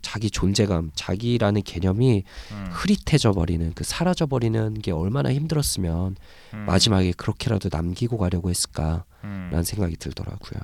자기 0.02 0.30
존재감, 0.30 0.92
자기라는 0.96 1.64
개념이 1.64 2.24
음, 2.52 2.68
흐릿해져 2.72 3.32
버리는 3.32 3.72
그 3.74 3.84
사라져 3.84 4.26
버리는 4.26 4.74
게 4.76 4.92
얼마나 4.92 5.34
힘들었으면 5.34 6.16
음, 6.54 6.66
마지막에 6.66 7.12
그렇게라도 7.14 7.70
남기고 7.72 8.18
가려고 8.18 8.50
했을까라는 8.50 9.04
음. 9.24 9.64
생각이 9.64 9.98
들더라고요. 9.98 10.62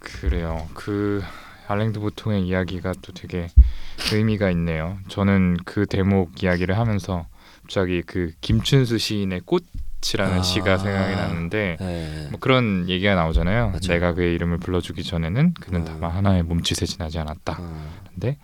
그래요. 0.00 0.68
그 0.74 1.22
알랭드 1.66 2.00
보통의 2.00 2.46
이야기가 2.46 2.94
또 3.02 3.12
되게 3.12 3.48
의미가 4.12 4.50
있네요. 4.52 4.98
저는 5.08 5.58
그 5.64 5.86
대목 5.86 6.42
이야기를 6.42 6.78
하면서 6.78 7.26
갑자기 7.62 8.02
그 8.02 8.32
김춘수 8.40 8.96
시인의 8.96 9.42
꽃 9.44 9.64
이라는 10.14 10.38
아. 10.38 10.42
시가 10.42 10.78
생각이 10.78 11.14
났는데 11.14 11.76
네. 11.80 12.28
뭐 12.30 12.38
그런 12.40 12.88
얘기가 12.88 13.14
나오잖아요. 13.14 13.66
맞아요. 13.68 13.80
내가 13.88 14.14
그의 14.14 14.34
이름을 14.34 14.58
불러주기 14.58 15.02
전에는 15.02 15.54
그는 15.54 15.80
음. 15.80 15.84
다만 15.84 16.10
하나의 16.10 16.44
몸짓에 16.44 16.86
지나지 16.86 17.18
않았다. 17.18 17.56
어, 17.58 18.00
근데 18.12 18.38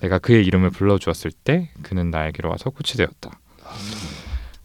내가 0.00 0.18
그의 0.18 0.44
이름을 0.46 0.70
불러주었을 0.70 1.32
때 1.32 1.70
그는 1.82 2.10
나에게로 2.10 2.48
와서 2.48 2.70
꽃이 2.70 2.96
되었다. 2.96 3.38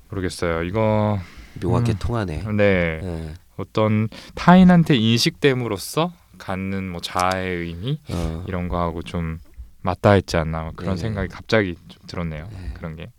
모르겠어요. 0.09 0.63
이거 0.63 1.19
묘하게 1.61 1.93
음. 1.93 1.97
통하네. 1.99 2.43
네 2.53 2.99
네. 3.01 3.33
어떤 3.57 4.07
타인한테 4.35 4.95
인식됨으로써 4.95 6.13
갖는 6.37 6.89
뭐 6.89 7.01
자아의 7.01 7.57
의미 7.57 7.99
어, 8.09 8.43
이런 8.47 8.67
거하고 8.67 9.03
좀 9.03 9.39
맞닿아 9.81 10.17
있지 10.17 10.37
않나 10.37 10.61
뭐 10.63 10.71
그런 10.75 10.95
네. 10.95 11.01
생각이 11.01 11.27
갑자기 11.27 11.75
좀 11.87 12.01
들었네요. 12.07 12.47
네. 12.51 12.71
그런 12.75 12.95
게. 12.95 13.11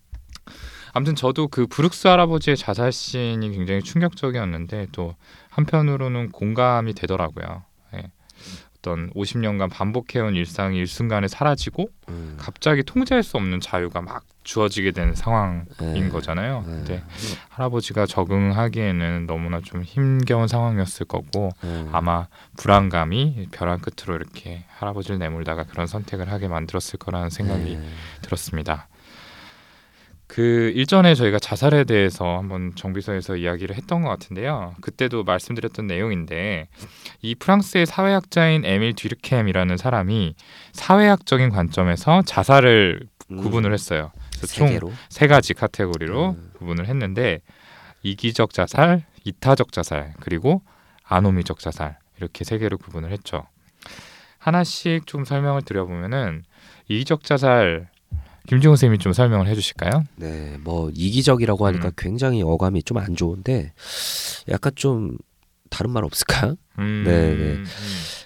아무튼 0.93 1.15
저도 1.15 1.49
그 1.49 1.67
브룩스 1.67 2.07
할아버지의 2.09 2.57
자살신이 2.57 3.51
굉장히 3.51 3.83
충격적이었는데 3.83 4.89
또 4.93 5.15
한편으로는 5.51 6.31
공감이 6.31 6.95
되더라고요. 6.95 7.65
예. 7.95 8.11
어떤 8.79 9.11
50년간 9.11 9.71
반복해온 9.71 10.35
일상이 10.35 10.77
일순간에 10.79 11.29
사라지고 11.29 11.89
음, 12.09 12.37
갑자기 12.39 12.83
통제할 12.83 13.23
수 13.23 13.37
없는 13.37 13.61
자유가 13.61 14.03
막 14.03 14.25
주어지게 14.43 14.91
된 14.91 15.15
상황인 15.15 15.65
네. 15.79 16.09
거잖아요. 16.09 16.65
네. 16.67 16.73
근데 16.73 17.05
할아버지가 17.51 18.07
적응하기에는 18.07 19.27
너무나 19.27 19.61
좀 19.61 19.83
힘겨운 19.83 20.49
상황이었을 20.49 21.07
거고 21.07 21.51
네. 21.63 21.87
아마 21.93 22.27
불안감이 22.57 23.49
벼랑 23.53 23.79
끝으로 23.79 24.17
이렇게 24.17 24.65
할아버지를 24.69 25.19
내몰다가 25.21 25.63
그런 25.63 25.87
선택을 25.87 26.31
하게 26.33 26.49
만들었을 26.49 26.99
거라는 26.99 27.31
생각이 27.31 27.77
네. 27.77 27.89
들었습니다. 28.23 28.89
그 30.33 30.73
일전에 30.75 31.15
저희가 31.15 31.39
자살에 31.39 31.85
대해서 31.85 32.39
한번 32.39 32.73
정비서에서 32.75 33.37
이야기를 33.37 33.77
했던 33.77 34.01
것 34.01 34.09
같은데요. 34.09 34.75
그때도 34.81 35.25
말씀드렸던 35.25 35.87
내용인데 35.87 36.69
이 37.21 37.35
프랑스의 37.35 37.85
사회학자인 37.85 38.65
에밀 38.65 38.95
뒤르켐이라는 38.95 39.77
사람이 39.77 40.35
사회학적인 40.73 41.51
관점에서 41.51 42.23
자살을 42.23 43.07
음, 43.31 43.37
구분을 43.37 43.75
했어요. 43.75 44.11
총. 44.55 44.95
세 45.11 45.27
가지 45.27 45.53
카테고리로 45.53 46.31
음. 46.31 46.51
구분을 46.55 46.87
했는데 46.87 47.41
이기적 48.03 48.55
자살, 48.55 49.05
이타적 49.25 49.71
자살, 49.71 50.15
그리고 50.19 50.63
아노미적 51.05 51.59
자살 51.59 51.99
이렇게 52.17 52.45
세 52.45 52.57
개로 52.57 52.79
구분을 52.79 53.13
했죠. 53.13 53.47
하나씩 54.39 55.07
좀 55.07 55.27
설명을 55.27 55.61
드려보면은 55.61 56.45
이기적 56.89 57.23
자살 57.23 57.92
김지훈 58.47 58.75
선생님이 58.75 58.99
좀 58.99 59.13
설명을 59.13 59.47
해주실까요? 59.49 60.05
네, 60.17 60.57
뭐 60.61 60.91
이기적이라고 60.95 61.67
하니까 61.67 61.89
음. 61.89 61.93
굉장히 61.97 62.43
어감이 62.43 62.83
좀 62.83 62.99
안 62.99 63.17
좋은데 63.17 63.73
약간 64.49 64.73
좀 64.75 65.17
다른 65.71 65.91
말 65.91 66.05
없을까? 66.05 66.55
음, 66.79 67.03
네, 67.07 67.35
네. 67.35 67.45
음, 67.55 67.65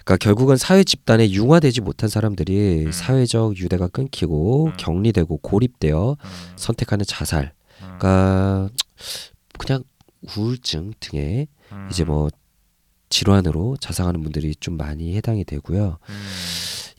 그러니까 0.03 0.17
결국은 0.17 0.57
사회 0.57 0.83
집단에 0.83 1.29
융화되지 1.31 1.81
못한 1.81 2.09
사람들이 2.09 2.85
음. 2.87 2.91
사회적 2.91 3.57
유대가 3.57 3.87
끊기고 3.87 4.67
음. 4.67 4.73
격리되고 4.77 5.37
고립되어 5.37 6.11
음, 6.19 6.29
선택하는 6.57 7.05
자살. 7.07 7.53
음, 7.81 7.95
그러니까 7.99 8.69
그냥 9.57 9.83
우울증 10.37 10.91
등의 10.99 11.47
음. 11.71 11.87
이제 11.91 12.03
뭐 12.03 12.29
질환으로 13.09 13.77
자살하는 13.79 14.21
분들이 14.21 14.53
좀 14.55 14.75
많이 14.75 15.15
해당이 15.15 15.45
되고요. 15.45 15.97
음. 16.09 16.27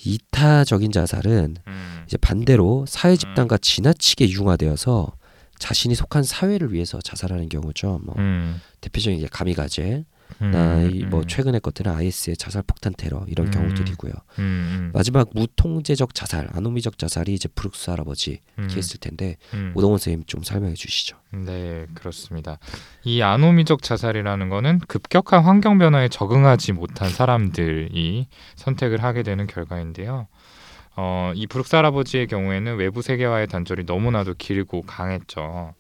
이타적인 0.05 0.93
자살은 0.93 1.57
음. 1.67 1.98
이제 2.09 2.17
반대로 2.17 2.87
사회 2.89 3.17
집단과 3.17 3.59
지나치게 3.59 4.31
융화되어서 4.31 5.13
자신이 5.59 5.95
속한 5.95 6.23
사회를 6.23 6.73
위해서 6.73 7.03
자살하는 7.03 7.51
경우죠. 7.51 8.01
뭐 8.03 8.15
음. 8.17 8.63
대표적인 8.81 9.21
게 9.21 9.27
가미가제, 9.31 10.05
음. 10.41 10.51
나뭐 10.51 11.21
음. 11.21 11.27
최근의 11.27 11.61
것들은 11.61 11.93
IS의 11.93 12.39
자살 12.39 12.63
폭탄 12.67 12.95
테러 12.97 13.27
이런 13.29 13.49
음. 13.49 13.51
경우들이고요. 13.51 14.13
음. 14.39 14.43
음. 14.43 14.91
마지막 14.95 15.29
무통제적 15.35 16.15
자살, 16.15 16.49
아노미적 16.53 16.97
자살이 16.97 17.35
이제 17.35 17.47
브룩스 17.55 17.91
할아버지 17.91 18.41
음. 18.59 18.69
케이스일 18.71 19.01
텐데 19.01 19.37
음. 19.53 19.73
오동원 19.75 19.99
선생님 19.99 20.25
좀 20.27 20.43
설명해 20.43 20.77
주시죠. 20.77 21.19
네, 21.33 21.85
그렇습니다. 21.93 22.59
이 23.05 23.21
아노미적 23.21 23.83
자살이라는 23.83 24.49
거는 24.49 24.79
급격한 24.89 25.43
환경 25.43 25.77
변화에 25.77 26.09
적응하지 26.09 26.73
못한 26.73 27.11
사람들이 27.11 28.29
선택을 28.57 29.03
하게 29.03 29.23
되는 29.23 29.47
결과인데요. 29.47 30.27
어, 31.01 31.31
이 31.37 31.47
브룩스 31.47 31.77
할아버지의 31.77 32.27
경우에는 32.27 32.75
외부 32.77 33.03
세계와의 33.03 33.47
단절이 33.47 33.85
너무나도 33.85 34.35
길고 34.37 34.83
강했죠. 34.83 35.75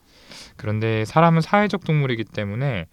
그런데 0.56 1.04
사람은 1.04 1.40
사회적 1.40 1.84
동물이기 1.84 2.22
때문에 2.22 2.86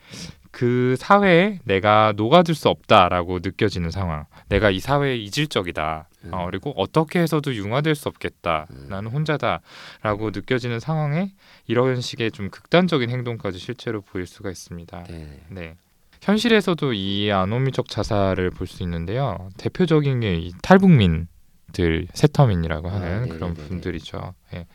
그 0.50 0.96
사회에 0.98 1.60
내가 1.66 2.14
녹아들 2.16 2.56
수 2.56 2.70
없다라고 2.70 3.40
느껴지는 3.44 3.92
상황. 3.92 4.26
내가 4.50 4.72
이 4.72 4.80
사회에 4.80 5.18
이질적이다. 5.18 6.10
어, 6.32 6.46
그리고 6.50 6.74
어떻게 6.78 7.20
해서도 7.20 7.54
융화될 7.54 7.94
수 7.94 8.10
없겠다. 8.10 8.66
나는 8.90 9.12
혼자다라고 9.12 10.32
느껴지는 10.34 10.80
상황에 10.80 11.32
이런 11.68 12.02
식의 12.02 12.32
좀 12.32 12.50
극단적인 12.50 13.12
행동까지 13.12 13.60
실제로 13.60 14.02
보일 14.02 14.26
수가 14.26 14.50
있습니다. 14.50 15.04
네. 15.10 15.40
네. 15.50 15.76
현실에서도 16.22 16.94
이 16.94 17.32
아노미적 17.32 17.88
자살을 17.90 18.50
볼 18.50 18.66
수 18.66 18.82
있는데요. 18.82 19.50
대표적인 19.58 20.22
게 20.22 20.34
이 20.38 20.52
탈북민 20.64 21.28
들 21.74 22.08
세터민이라고 22.14 22.90
하는 22.90 23.24
아, 23.24 23.26
그런 23.26 23.54
네네네네. 23.54 23.68
분들이죠. 23.68 24.34
예. 24.54 24.66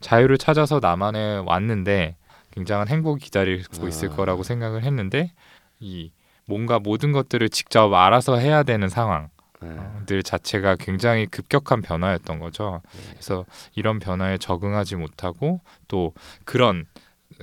자유를 0.00 0.38
찾아서 0.38 0.80
남한에 0.80 1.42
왔는데 1.46 2.16
굉장한 2.52 2.88
행복이 2.88 3.24
기다리고 3.24 3.88
있을 3.88 4.10
아. 4.10 4.16
거라고 4.16 4.42
생각을 4.42 4.84
했는데 4.84 5.32
이 5.80 6.12
뭔가 6.46 6.78
모든 6.78 7.12
것들을 7.12 7.48
직접 7.48 7.92
알아서 7.92 8.36
해야 8.36 8.62
되는 8.62 8.88
상황. 8.88 9.28
네. 9.60 9.70
어, 9.70 10.02
들 10.04 10.22
자체가 10.22 10.76
굉장히 10.76 11.26
급격한 11.26 11.80
변화였던 11.80 12.38
거죠. 12.38 12.82
네. 12.92 13.00
그래서 13.12 13.46
이런 13.74 13.98
변화에 13.98 14.36
적응하지 14.38 14.96
못하고 14.96 15.60
또 15.88 16.12
그런 16.44 16.84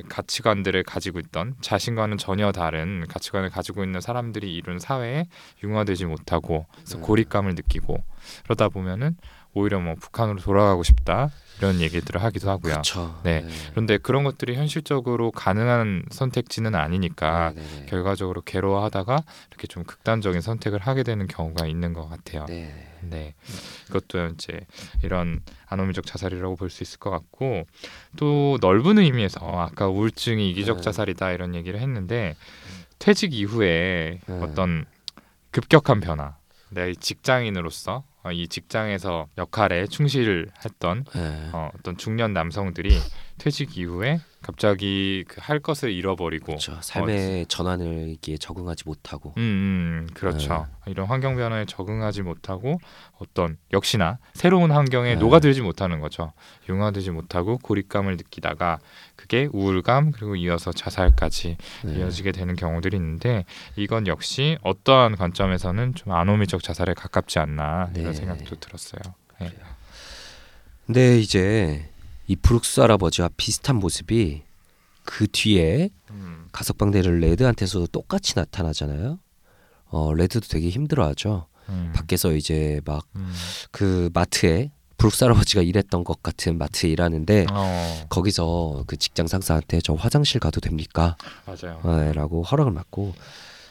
가치관들을 0.08 0.84
가지고 0.84 1.20
있던 1.20 1.56
자신과는 1.62 2.18
전혀 2.18 2.52
다른 2.52 3.06
가치관을 3.08 3.50
가지고 3.50 3.84
있는 3.84 4.02
사람들이 4.02 4.54
이룬 4.56 4.80
사회에 4.80 5.28
융화되지 5.64 6.06
못하고 6.06 6.66
그래서 6.76 6.98
네. 6.98 7.04
고립감을 7.04 7.56
느끼고 7.56 8.04
그러다 8.44 8.70
보면은 8.70 9.16
오히려 9.54 9.80
뭐 9.80 9.96
북한으로 9.96 10.40
돌아가고 10.40 10.84
싶다 10.84 11.30
이런 11.62 11.80
얘기들을 11.80 12.24
하기도 12.24 12.50
하고요. 12.50 12.74
그렇죠. 12.74 13.20
네. 13.24 13.46
그런데 13.70 14.00
그런 14.00 14.24
것들이 14.24 14.56
현실적으로 14.56 15.30
가능한 15.30 16.06
선택지는 16.10 16.74
아니니까 16.74 17.54
네, 17.56 17.62
네, 17.62 17.80
네. 17.82 17.86
결과적으로 17.86 18.42
괴로워하다가 18.42 19.24
이렇게 19.52 19.68
좀 19.68 19.84
극단적인 19.84 20.42
선택을 20.42 20.80
하게 20.80 21.04
되는 21.04 21.28
경우가 21.28 21.68
있는 21.68 21.94
것 21.94 22.10
같아요. 22.10 22.46
네. 22.48 22.88
네, 23.04 23.34
이것도 23.90 24.28
이제 24.28 24.62
이런 25.04 25.42
아노미적 25.68 26.06
자살이라고 26.06 26.56
볼 26.56 26.72
수 26.72 26.84
있을 26.84 27.00
것 27.00 27.10
같고 27.10 27.66
또 28.16 28.58
넓은 28.62 28.98
의미에서 28.98 29.40
아까 29.42 29.88
우울증이 29.88 30.50
이기적 30.52 30.78
네. 30.78 30.82
자살이다 30.84 31.32
이런 31.32 31.54
얘기를 31.54 31.80
했는데 31.80 32.36
퇴직 32.98 33.34
이후에 33.34 34.20
네. 34.26 34.40
어떤 34.42 34.86
급격한 35.52 36.00
변화, 36.00 36.38
내 36.70 36.94
직장인으로서 36.94 38.04
어, 38.24 38.32
이 38.32 38.48
직장에서 38.48 39.28
역할에 39.38 39.88
충실했던 39.88 41.06
네. 41.14 41.50
어, 41.54 41.70
어떤 41.78 41.98
중년 41.98 42.34
남성들이 42.34 42.98
퇴직 43.38 43.78
이후에 43.78 44.20
갑자기 44.52 45.26
그 45.28 45.42
할 45.52 45.60
것을 45.60 45.92
잃어버리고 45.92 46.46
그렇죠. 46.46 46.78
삶의 46.82 47.48
전환을 47.48 48.10
이게 48.10 48.38
적응하지 48.38 48.84
못하고 48.86 49.34
음, 49.38 49.42
음 49.42 50.08
그렇죠. 50.14 50.68
이런 50.86 51.08
환경 51.08 51.36
변화에 51.36 51.66
적응하지 51.66 52.22
못하고 52.22 52.80
어떤 53.18 53.58
역시나 53.74 54.20
새로운 54.34 54.72
환경에 54.72 55.16
네. 55.16 55.20
녹아들지 55.20 55.62
못하는 55.62 56.00
거죠. 56.00 56.32
융화되지 56.70 57.12
못하고 57.12 57.58
고립감을 57.58 58.16
느끼다가 58.18 58.80
그게 59.18 59.50
우울감 59.52 60.12
그리고 60.12 60.36
이어서 60.38 60.72
자살까지 60.72 61.58
네. 61.84 61.94
이어지게 61.94 62.32
되는 62.32 62.56
경우들이 62.56 62.96
있는데 62.96 63.46
이건 63.76 64.08
역시 64.08 64.58
어떠한 64.62 65.18
관점에서는 65.18 65.96
좀 65.96 66.14
아노미적 66.14 66.64
자살에 66.64 66.94
가깝지 66.94 67.40
않나 67.40 67.90
이런 67.96 68.14
네. 68.14 68.14
생각도 68.14 68.56
들었어요. 68.56 69.02
네. 69.40 69.52
근데 70.86 71.20
이제 71.20 71.91
이 72.32 72.38
브룩스 72.38 72.80
할아버지와 72.80 73.30
비슷한 73.36 73.76
모습이 73.76 74.44
그 75.04 75.28
뒤에 75.30 75.90
음, 76.12 76.48
가석방대를 76.54 77.20
레드한테서도 77.20 77.88
똑같이 77.88 78.36
나타나잖아요. 78.38 79.20
어 79.88 80.14
레드도 80.14 80.48
되게 80.48 80.70
힘들어하죠. 80.70 81.48
음, 81.68 81.92
밖에서 81.94 82.32
이제 82.32 82.80
막 82.86 83.06
음. 83.18 83.34
그 83.72 84.10
마트에 84.14 84.72
브룩스 84.96 85.26
할아버지가 85.26 85.62
일했던 85.62 86.06
것 86.06 86.24
같은 86.24 86.58
마트에 86.58 86.90
일하는데 86.92 87.48
어, 87.52 88.06
거기서 88.08 88.86
그 88.88 88.96
직장 88.96 89.28
상사한테 89.28 89.82
저 89.82 89.94
화장실 89.94 90.40
가도 90.40 90.62
됩니까? 90.62 91.18
맞아요. 91.46 91.82
네, 91.84 92.14
라고 92.14 92.44
허락을 92.44 92.74
받고 92.74 93.14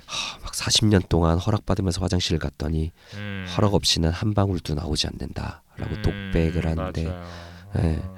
하, 0.04 0.38
막 0.40 0.52
40년 0.52 1.08
동안 1.08 1.38
허락받으면서 1.38 2.02
화장실을 2.02 2.38
갔더니 2.38 2.92
음. 3.14 3.46
허락 3.56 3.72
없이는 3.72 4.10
한 4.10 4.34
방울도 4.34 4.74
나오지 4.74 5.06
않는다라고 5.06 5.94
음, 5.96 6.02
독백을 6.02 6.66
하는데 6.66 7.04
맞아요. 7.06 7.49
네. 7.74 8.00
어. 8.02 8.14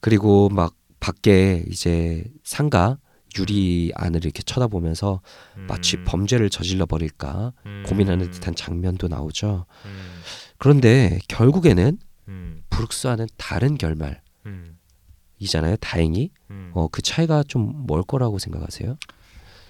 그리고 0.00 0.48
막 0.48 0.74
밖에 1.00 1.64
이제 1.68 2.24
상가 2.42 2.98
유리 3.38 3.92
안을 3.94 4.24
이렇게 4.24 4.42
쳐다보면서 4.42 5.20
마치 5.68 5.98
음, 5.98 6.04
범죄를 6.06 6.50
저질러 6.50 6.86
버릴까 6.86 7.52
음, 7.66 7.84
고민하는 7.86 8.30
듯한 8.30 8.54
장면도 8.54 9.08
나오죠. 9.08 9.66
음, 9.84 10.20
그런데 10.58 11.18
결국에는 11.28 11.98
음, 12.28 12.62
브룩스와는 12.70 13.26
다른 13.36 13.76
결말이잖아요. 13.76 14.20
음, 14.46 15.76
다행히 15.80 16.30
음. 16.50 16.70
어, 16.74 16.88
그 16.88 17.02
차이가 17.02 17.42
좀뭘 17.42 18.02
거라고 18.04 18.38
생각하세요? 18.38 18.96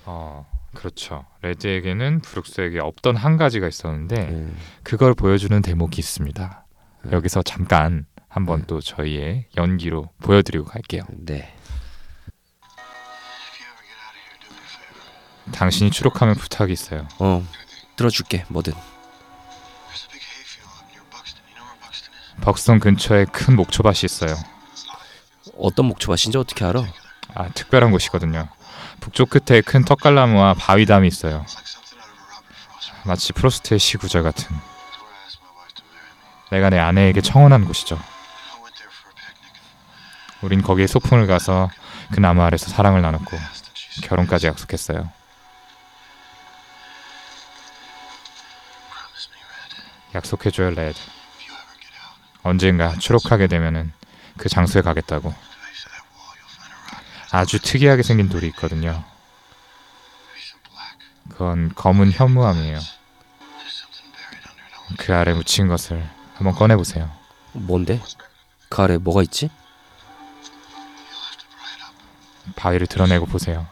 어, 0.04 0.46
그렇죠. 0.74 1.24
레드에게는 1.42 2.20
브룩스에게 2.20 2.80
없던 2.80 3.16
한 3.16 3.36
가지가 3.36 3.66
있었는데 3.66 4.26
네. 4.26 4.48
그걸 4.82 5.14
보여주는 5.14 5.60
대목이 5.60 5.98
있습니다. 5.98 6.66
네. 7.04 7.12
여기서 7.12 7.42
잠깐 7.42 8.06
한번 8.36 8.60
네. 8.60 8.66
또 8.66 8.82
저희의 8.82 9.46
연기로 9.56 10.10
보여드리고 10.20 10.66
갈게요. 10.66 11.04
네. 11.08 11.54
당신이 15.52 15.90
추록하면 15.90 16.34
부탁이 16.34 16.70
있어요. 16.70 17.08
어 17.18 17.42
들어줄게 17.96 18.44
뭐든. 18.48 18.74
벅스턴 22.42 22.78
근처에 22.78 23.24
큰 23.24 23.56
목초밭이 23.56 24.00
있어요. 24.04 24.36
어떤 25.56 25.86
목초밭인지 25.86 26.36
어떻게 26.36 26.66
알아? 26.66 26.84
아, 27.34 27.48
특별한 27.48 27.90
곳이거든요. 27.90 28.48
북쪽 29.00 29.30
끝에 29.30 29.62
큰 29.62 29.82
턱갈나무와 29.82 30.52
바위담이 30.52 31.08
있어요. 31.08 31.46
마치 33.06 33.32
프로스트의 33.32 33.80
시구절 33.80 34.22
같은. 34.22 34.54
내가 36.50 36.68
내 36.68 36.78
아내에게 36.78 37.22
청혼한 37.22 37.64
곳이죠. 37.64 37.98
우린 40.42 40.62
거기에 40.62 40.86
소풍을 40.86 41.26
가서 41.26 41.70
그 42.12 42.20
나무 42.20 42.42
아래서 42.42 42.68
사랑을 42.68 43.02
나눴고 43.02 43.36
결혼까지 44.02 44.46
약속했어요. 44.46 44.98
"Promise 48.90 49.30
me, 49.32 49.40
Red. 49.42 50.14
약속해줘요, 50.14 50.70
레드. 50.70 50.98
언젠가 52.42 52.96
추록하게 52.98 53.48
되면은 53.48 53.92
그 54.36 54.48
장소에 54.48 54.82
가겠다고. 54.82 55.34
아주 57.32 57.58
특이하게 57.58 58.02
생긴 58.02 58.28
돌이 58.28 58.46
있거든요. 58.48 59.02
그건 61.30 61.74
검은 61.74 62.12
현무암이에요. 62.12 62.78
그 64.98 65.14
아래 65.14 65.32
묻힌 65.34 65.66
것을 65.66 66.08
한번 66.34 66.54
꺼내보세요. 66.54 67.10
뭔데? 67.52 68.00
그 68.68 68.82
아래 68.82 68.96
뭐가 68.96 69.22
있지? 69.22 69.50
바위를 72.54 72.86
드러내고 72.86 73.26
보세요. 73.26 73.66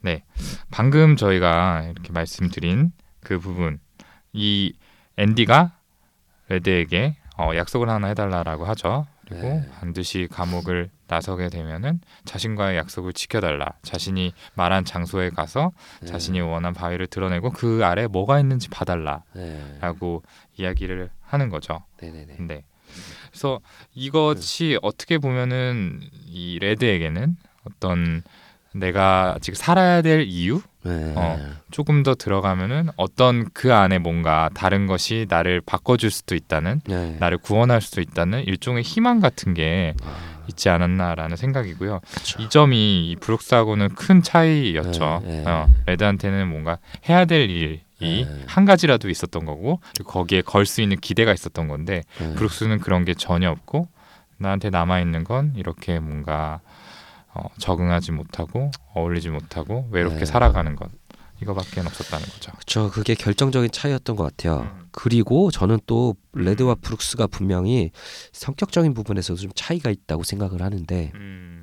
네, 0.00 0.24
방금 0.70 1.16
저희가 1.16 1.88
이렇게 1.90 2.12
말씀드린 2.12 2.92
그 3.20 3.38
부분, 3.38 3.80
이 4.32 4.72
앤디가 5.16 5.72
레드에게 6.48 7.16
어, 7.36 7.50
약속을 7.54 7.88
하나 7.88 8.08
해달라라고 8.08 8.64
하죠. 8.66 9.06
그리고 9.28 9.42
네. 9.42 9.68
반드시 9.78 10.26
감옥을 10.30 10.90
나서게 11.06 11.48
되면은 11.48 12.00
자신과의 12.24 12.78
약속을 12.78 13.12
지켜달라. 13.12 13.74
자신이 13.82 14.32
말한 14.54 14.84
장소에 14.84 15.30
가서 15.30 15.72
네. 16.00 16.06
자신이 16.06 16.40
원한 16.40 16.72
바위를 16.72 17.06
드러내고 17.06 17.50
그 17.50 17.80
아래 17.84 18.06
뭐가 18.06 18.40
있는지 18.40 18.68
봐달라라고 18.70 19.22
네. 19.34 20.62
이야기를 20.62 21.10
하는 21.22 21.48
거죠. 21.50 21.84
네네네. 22.00 22.36
네. 22.40 22.64
그래서 23.30 23.60
이것이 23.94 24.78
어떻게 24.82 25.18
보면은 25.18 26.00
이 26.26 26.58
레드에게는 26.60 27.36
어떤 27.64 28.22
내가 28.72 29.38
지금 29.40 29.54
살아야 29.54 30.02
될 30.02 30.22
이유 30.22 30.60
네. 30.82 31.12
어. 31.16 31.38
조금 31.70 32.02
더 32.02 32.14
들어가면은 32.14 32.88
어떤 32.96 33.48
그 33.52 33.74
안에 33.74 33.98
뭔가 33.98 34.48
다른 34.54 34.86
것이 34.86 35.26
나를 35.28 35.60
바꿔줄 35.60 36.10
수도 36.10 36.34
있다는 36.34 36.80
네. 36.86 37.16
나를 37.18 37.38
구원할 37.38 37.80
수도 37.80 38.00
있다는 38.00 38.44
일종의 38.44 38.82
희망 38.82 39.20
같은 39.20 39.54
게 39.54 39.94
아, 40.02 40.38
있지 40.48 40.68
않았나라는 40.68 41.36
생각이고요. 41.36 42.00
그쵸. 42.14 42.42
이 42.42 42.48
점이 42.48 43.10
이 43.10 43.16
브룩스하고는 43.16 43.90
큰 43.90 44.22
차이였죠. 44.22 45.22
네, 45.24 45.42
네. 45.42 45.50
어, 45.50 45.68
레드한테는 45.86 46.48
뭔가 46.48 46.78
해야 47.08 47.24
될 47.24 47.48
네. 47.48 47.84
한 48.46 48.64
가지라도 48.64 49.08
있었던 49.10 49.44
거고 49.44 49.80
거기에 50.04 50.42
걸 50.42 50.66
수 50.66 50.82
있는 50.82 50.98
기대가 51.00 51.32
있었던 51.32 51.66
건데 51.68 52.02
네. 52.18 52.34
브룩스는 52.34 52.78
그런 52.80 53.04
게 53.04 53.14
전혀 53.14 53.50
없고 53.50 53.88
나한테 54.36 54.70
남아 54.70 55.00
있는 55.00 55.24
건 55.24 55.54
이렇게 55.56 55.98
뭔가 55.98 56.60
어, 57.34 57.44
적응하지 57.58 58.12
못하고 58.12 58.70
어울리지 58.94 59.30
못하고 59.30 59.88
외롭게 59.90 60.20
네. 60.20 60.24
살아가는 60.26 60.76
것 60.76 60.90
이거밖에 61.40 61.80
없었다는 61.80 62.26
거죠. 62.26 62.52
그쵸. 62.58 62.90
그게 62.90 63.14
결정적인 63.14 63.70
차이였던 63.70 64.16
것 64.16 64.24
같아요. 64.24 64.62
음. 64.62 64.88
그리고 64.90 65.50
저는 65.52 65.78
또 65.86 66.16
레드와 66.32 66.74
브룩스가 66.74 67.28
분명히 67.28 67.92
성격적인 68.32 68.92
부분에서도 68.94 69.38
좀 69.40 69.50
차이가 69.54 69.90
있다고 69.90 70.24
생각을 70.24 70.62
하는데 70.62 71.12
음, 71.14 71.57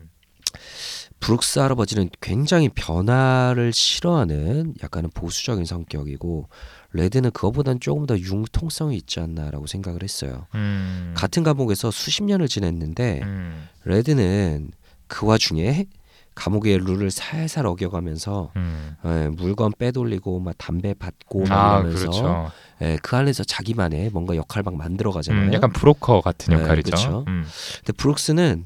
브룩스 1.26 1.58
할아버지는 1.58 2.12
굉장히 2.22 2.70
변화를 2.70 3.74
싫어하는 3.74 4.76
약간은 4.84 5.10
보수적인 5.16 5.66
성격이고 5.66 6.48
레드는 6.94 7.32
그거보다는 7.32 7.80
조금 7.80 8.06
더 8.06 8.16
융통성이 8.16 8.96
있지 8.98 9.20
않나라고 9.20 9.66
생각을 9.66 10.04
했어요. 10.04 10.46
음, 10.54 11.16
같은 11.18 11.42
감옥에서 11.42 11.90
수십 11.90 12.24
년을 12.26 12.48
지냈는데 12.48 13.22
음, 13.24 13.68
레드는 13.86 14.70
그 15.08 15.26
와중에 15.26 15.88
감옥의 16.36 16.78
룰을 16.78 17.10
살살 17.10 17.66
어겨가면서 17.66 18.52
음. 18.56 18.96
예, 19.06 19.30
물건 19.30 19.72
빼돌리고 19.80 20.40
막 20.42 20.54
담배 20.60 20.94
받고 20.94 21.46
막아 21.46 21.80
이러면서 21.80 21.98
그렇죠. 21.98 22.52
예, 22.84 23.00
그 23.02 23.16
안에서 23.16 23.44
자기만의 23.44 24.12
뭔가 24.12 24.36
역할 24.36 24.62
막 24.62 24.76
만들어 24.76 25.12
가잖아요. 25.12 25.48
음, 25.48 25.54
약간 25.54 25.72
브로커 25.72 26.22
같은 26.22 26.56
네, 26.56 26.62
역할이죠. 26.62 26.92
그쵸. 26.92 27.26
음. 27.30 27.46
근데 27.78 27.94
브룩스는 27.94 28.66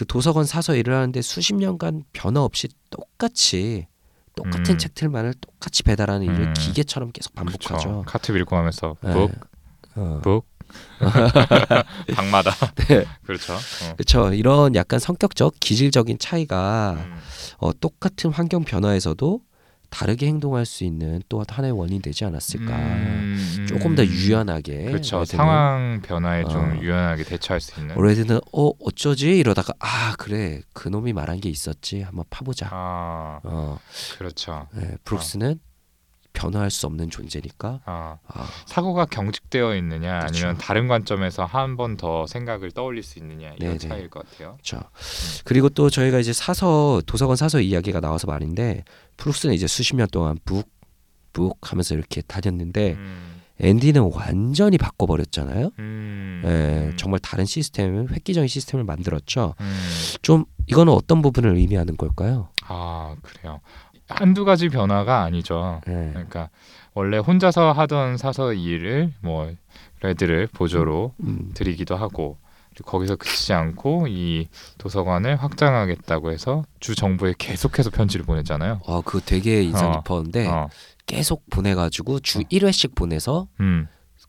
그 0.00 0.06
도서관 0.06 0.46
사서 0.46 0.76
일을 0.76 0.94
하는데 0.94 1.20
수십 1.20 1.54
년간 1.54 2.04
변화 2.14 2.42
없이 2.42 2.68
똑같이 2.88 3.86
똑같은 4.34 4.76
음. 4.76 4.78
책들만을 4.78 5.34
똑같이 5.34 5.82
배달하는 5.82 6.24
일을 6.24 6.40
음. 6.40 6.54
기계처럼 6.54 7.12
계속 7.12 7.34
반복하죠. 7.34 7.66
그렇죠. 7.68 8.04
카트 8.06 8.32
밀고 8.32 8.56
가면서 8.56 8.96
네. 9.02 9.12
북, 9.12 9.30
어. 9.96 10.20
북, 10.22 10.46
방마다. 12.14 12.50
네. 12.88 13.04
그렇죠. 13.24 13.52
어. 13.52 13.94
그렇죠. 13.96 14.32
이런 14.32 14.74
약간 14.74 14.98
성격적 14.98 15.56
기질적인 15.60 16.18
차이가 16.18 16.92
음. 16.96 17.18
어, 17.58 17.74
똑같은 17.74 18.30
환경 18.32 18.64
변화에서도 18.64 19.42
다르게 19.90 20.26
행동할 20.26 20.64
수 20.64 20.84
있는 20.84 21.20
또 21.28 21.44
하나의 21.46 21.72
원인이 21.72 22.00
되지 22.00 22.24
않았을까. 22.24 22.76
음, 22.76 23.66
조금 23.68 23.94
더 23.94 24.02
음. 24.02 24.08
유연하게. 24.08 24.84
그렇죠. 24.84 25.24
상황 25.24 26.00
변화에 26.02 26.44
좀 26.44 26.78
어. 26.78 26.80
유연하게 26.80 27.24
대처할 27.24 27.60
수 27.60 27.78
있는. 27.80 28.00
레드는 28.00 28.40
어 28.52 28.70
어쩌지 28.80 29.36
이러다가 29.36 29.72
아 29.80 30.14
그래 30.18 30.60
그 30.72 30.88
놈이 30.88 31.12
말한 31.12 31.40
게 31.40 31.48
있었지 31.48 32.02
한번 32.02 32.24
파보자. 32.30 32.68
아, 32.70 33.40
어, 33.42 33.78
그렇죠. 34.18 34.68
네, 34.74 34.96
브룩스는 35.04 35.60
변화할 36.32 36.70
수 36.70 36.86
없는 36.86 37.10
존재니까. 37.10 37.80
아, 37.84 38.18
아, 38.28 38.48
사고가 38.66 39.04
경직되어 39.06 39.74
있느냐 39.76 40.20
그렇죠. 40.20 40.38
아니면 40.46 40.58
다른 40.58 40.88
관점에서 40.88 41.44
한 41.44 41.76
번 41.76 41.96
더 41.96 42.26
생각을 42.26 42.70
떠올릴 42.70 43.02
수 43.02 43.18
있느냐 43.18 43.48
이런 43.58 43.76
네네. 43.76 43.78
차이일 43.78 44.08
것 44.10 44.24
같아요. 44.28 44.52
그렇죠. 44.54 44.80
그리고 45.44 45.68
또 45.68 45.90
저희가 45.90 46.18
이제 46.18 46.32
사서 46.32 47.02
도서관 47.06 47.36
사서 47.36 47.60
이야기가 47.60 48.00
나와서 48.00 48.26
말인데 48.26 48.84
브룩스는 49.16 49.54
이제 49.54 49.66
수십 49.66 49.96
년 49.96 50.06
동안 50.12 50.38
북북 50.44 51.58
하면서 51.62 51.94
이렇게 51.94 52.22
다녔는데 52.22 52.92
음, 52.94 53.40
앤디는 53.60 54.10
완전히 54.14 54.78
바꿔버렸잖아요. 54.78 55.70
음, 55.78 56.42
예, 56.46 56.48
음, 56.48 56.96
정말 56.96 57.20
다른 57.20 57.44
시스템을 57.44 58.10
획기적인 58.12 58.48
시스템을 58.48 58.84
만들었죠. 58.84 59.54
음. 59.60 59.80
좀 60.22 60.44
이거는 60.66 60.92
어떤 60.92 61.20
부분을 61.20 61.56
의미하는 61.56 61.96
걸까요? 61.96 62.48
아 62.62 63.14
그래요. 63.22 63.60
한두 64.10 64.44
가지 64.44 64.68
변화가 64.68 65.22
아니죠. 65.22 65.80
예. 65.88 66.10
그러니까 66.12 66.50
원래 66.94 67.18
혼자서 67.18 67.72
하던 67.72 68.16
사서 68.16 68.52
일을 68.52 69.12
뭐 69.20 69.52
레드를 70.02 70.48
보조로 70.48 71.14
음, 71.20 71.50
드리기도 71.54 71.96
하고 71.96 72.38
거기서 72.84 73.16
그치지 73.16 73.52
않고 73.52 74.06
이 74.08 74.48
도서관을 74.78 75.36
확장하겠다고 75.36 76.32
해서 76.32 76.64
주 76.80 76.94
정부에 76.94 77.34
계속해서 77.36 77.90
편지를 77.90 78.24
보냈잖아요. 78.24 78.80
아, 78.86 79.02
그거 79.04 79.20
되게 79.20 79.62
인상 79.62 79.90
어, 79.90 80.00
깊었는데 80.00 80.46
어, 80.46 80.68
계속 81.06 81.44
보내가지고 81.50 82.20
주 82.20 82.38
어. 82.38 82.42
1회씩 82.50 82.94
보내서 82.94 83.48
음, 83.60 83.86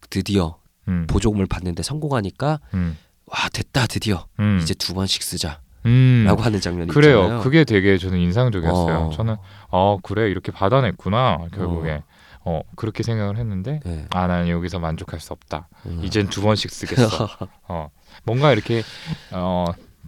드디어 0.09 0.57
음, 0.87 1.07
보조금을 1.07 1.45
받는데 1.45 1.83
성공하니까 1.83 2.59
음, 2.73 2.97
와 3.25 3.37
됐다 3.53 3.87
드디어. 3.87 4.25
음, 4.39 4.59
이제 4.61 4.73
두 4.73 4.93
번씩 4.93 5.23
쓰자 5.23 5.61
라고 5.83 5.89
음, 5.89 6.45
하는 6.45 6.59
장면이 6.59 6.91
그래요. 6.91 7.21
있잖아요. 7.21 7.41
그게 7.41 7.63
되게 7.63 7.97
저는 7.97 8.19
인상적이었어요. 8.19 8.97
어. 8.97 9.09
저는 9.11 9.35
어 9.69 9.97
그래 10.03 10.29
이렇게 10.29 10.51
받아냈구나 10.51 11.47
결국에 11.53 12.03
어, 12.43 12.61
그렇게 12.75 13.03
생각을 13.03 13.37
했는데 13.37 13.79
네. 13.85 14.05
아 14.11 14.27
나는 14.27 14.47
여기서 14.49 14.79
만족할 14.79 15.19
수 15.19 15.33
없다. 15.33 15.67
음. 15.87 16.01
이젠 16.03 16.27
두 16.27 16.41
번씩 16.41 16.69
쓰겠어. 16.71 17.27
어 17.67 17.89
뭔가 18.23 18.51
이렇게 18.51 18.83
어 19.31 19.65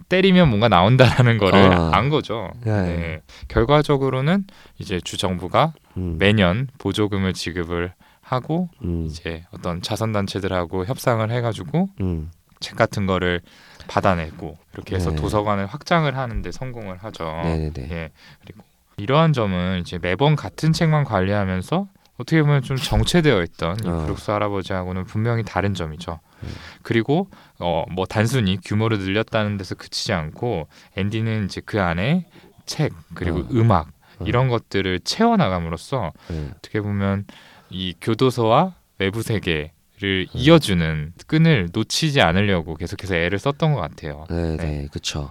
때리면 0.08 0.48
뭔가 0.48 0.68
나온다라는 0.68 1.38
거를 1.38 1.58
어. 1.60 1.90
안 1.92 2.08
거죠. 2.08 2.50
네. 2.64 2.82
네. 2.82 3.20
결과적으로는 3.48 4.44
이제 4.78 5.00
주 5.02 5.16
정부가 5.16 5.72
음, 5.96 6.16
매년 6.18 6.68
보조금을 6.78 7.32
지급을 7.32 7.94
하고 8.20 8.68
음, 8.82 9.06
이제 9.06 9.44
어떤 9.52 9.82
자선 9.82 10.12
단체들하고 10.12 10.86
협상을 10.86 11.28
해가지고 11.30 11.88
음, 12.00 12.30
책 12.60 12.76
같은 12.76 13.06
거를 13.06 13.40
받아내고 13.88 14.56
이렇게 14.74 14.96
해서 14.96 15.10
네. 15.10 15.16
도서관을 15.16 15.66
확장을 15.66 16.16
하는데 16.16 16.52
성공을 16.52 16.98
하죠. 16.98 17.24
네네네. 17.44 17.88
예 17.90 18.10
그리고 18.42 18.62
이러한 18.96 19.32
점은 19.32 19.80
이제 19.80 19.98
매번 19.98 20.36
같은 20.36 20.72
책만 20.72 21.04
관리하면서 21.04 21.86
어떻게 22.16 22.42
보면 22.42 22.62
좀 22.62 22.76
정체되어 22.76 23.42
있던 23.42 23.76
이 23.84 23.88
어. 23.88 24.04
브룩스 24.04 24.30
할아버지하고는 24.30 25.04
분명히 25.04 25.42
다른 25.42 25.74
점이죠. 25.74 26.20
음. 26.42 26.48
그리고 26.82 27.28
어 27.58 27.84
뭐 27.90 28.06
단순히 28.06 28.58
규모를 28.64 28.98
늘렸다는 28.98 29.56
데서 29.56 29.74
그치지 29.74 30.12
않고 30.12 30.68
앤디는 30.96 31.44
이제 31.46 31.60
그 31.64 31.80
안에 31.80 32.26
책 32.66 32.92
그리고 33.14 33.40
어. 33.40 33.48
음악 33.52 33.88
어. 34.20 34.24
이런 34.24 34.48
것들을 34.48 35.00
채워 35.00 35.36
나감으로써 35.36 36.12
네. 36.28 36.50
어떻게 36.56 36.80
보면 36.80 37.26
이 37.70 37.94
교도소와 38.00 38.74
외부 38.98 39.22
세계 39.22 39.72
를 40.00 40.26
음. 40.34 40.38
이어주는 40.38 41.12
끈을 41.26 41.68
놓치지 41.72 42.20
않으려고 42.20 42.74
계속해서 42.74 43.14
애를 43.14 43.38
썼던 43.38 43.74
것 43.74 43.80
같아요. 43.80 44.26
네, 44.28 44.56
네. 44.56 44.56
네, 44.56 44.88
그렇죠. 44.90 45.30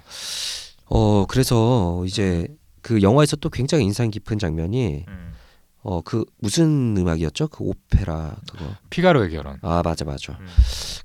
어 0.86 1.26
그래서 1.26 2.04
이제 2.06 2.48
그 2.82 3.02
영화에서 3.02 3.36
또 3.36 3.50
굉장히 3.50 3.84
인상 3.84 4.10
깊은 4.10 4.40
장면이 4.40 5.06
음. 5.08 5.34
어그 5.82 6.24
무슨 6.40 6.96
음악이었죠? 6.98 7.50
그 7.50 7.64
오페라 7.66 8.38
그거. 8.50 8.74
피가로의 8.90 9.32
결혼. 9.32 9.58
아 9.62 9.82
맞아 9.84 10.06
맞아. 10.06 10.38
음. 10.40 10.48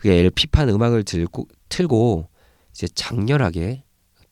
그 0.01 0.09
LP판 0.09 0.68
음악을 0.68 1.03
들고 1.03 1.49
틀고 1.68 2.29
이제 2.71 2.87
장렬하게 2.94 3.83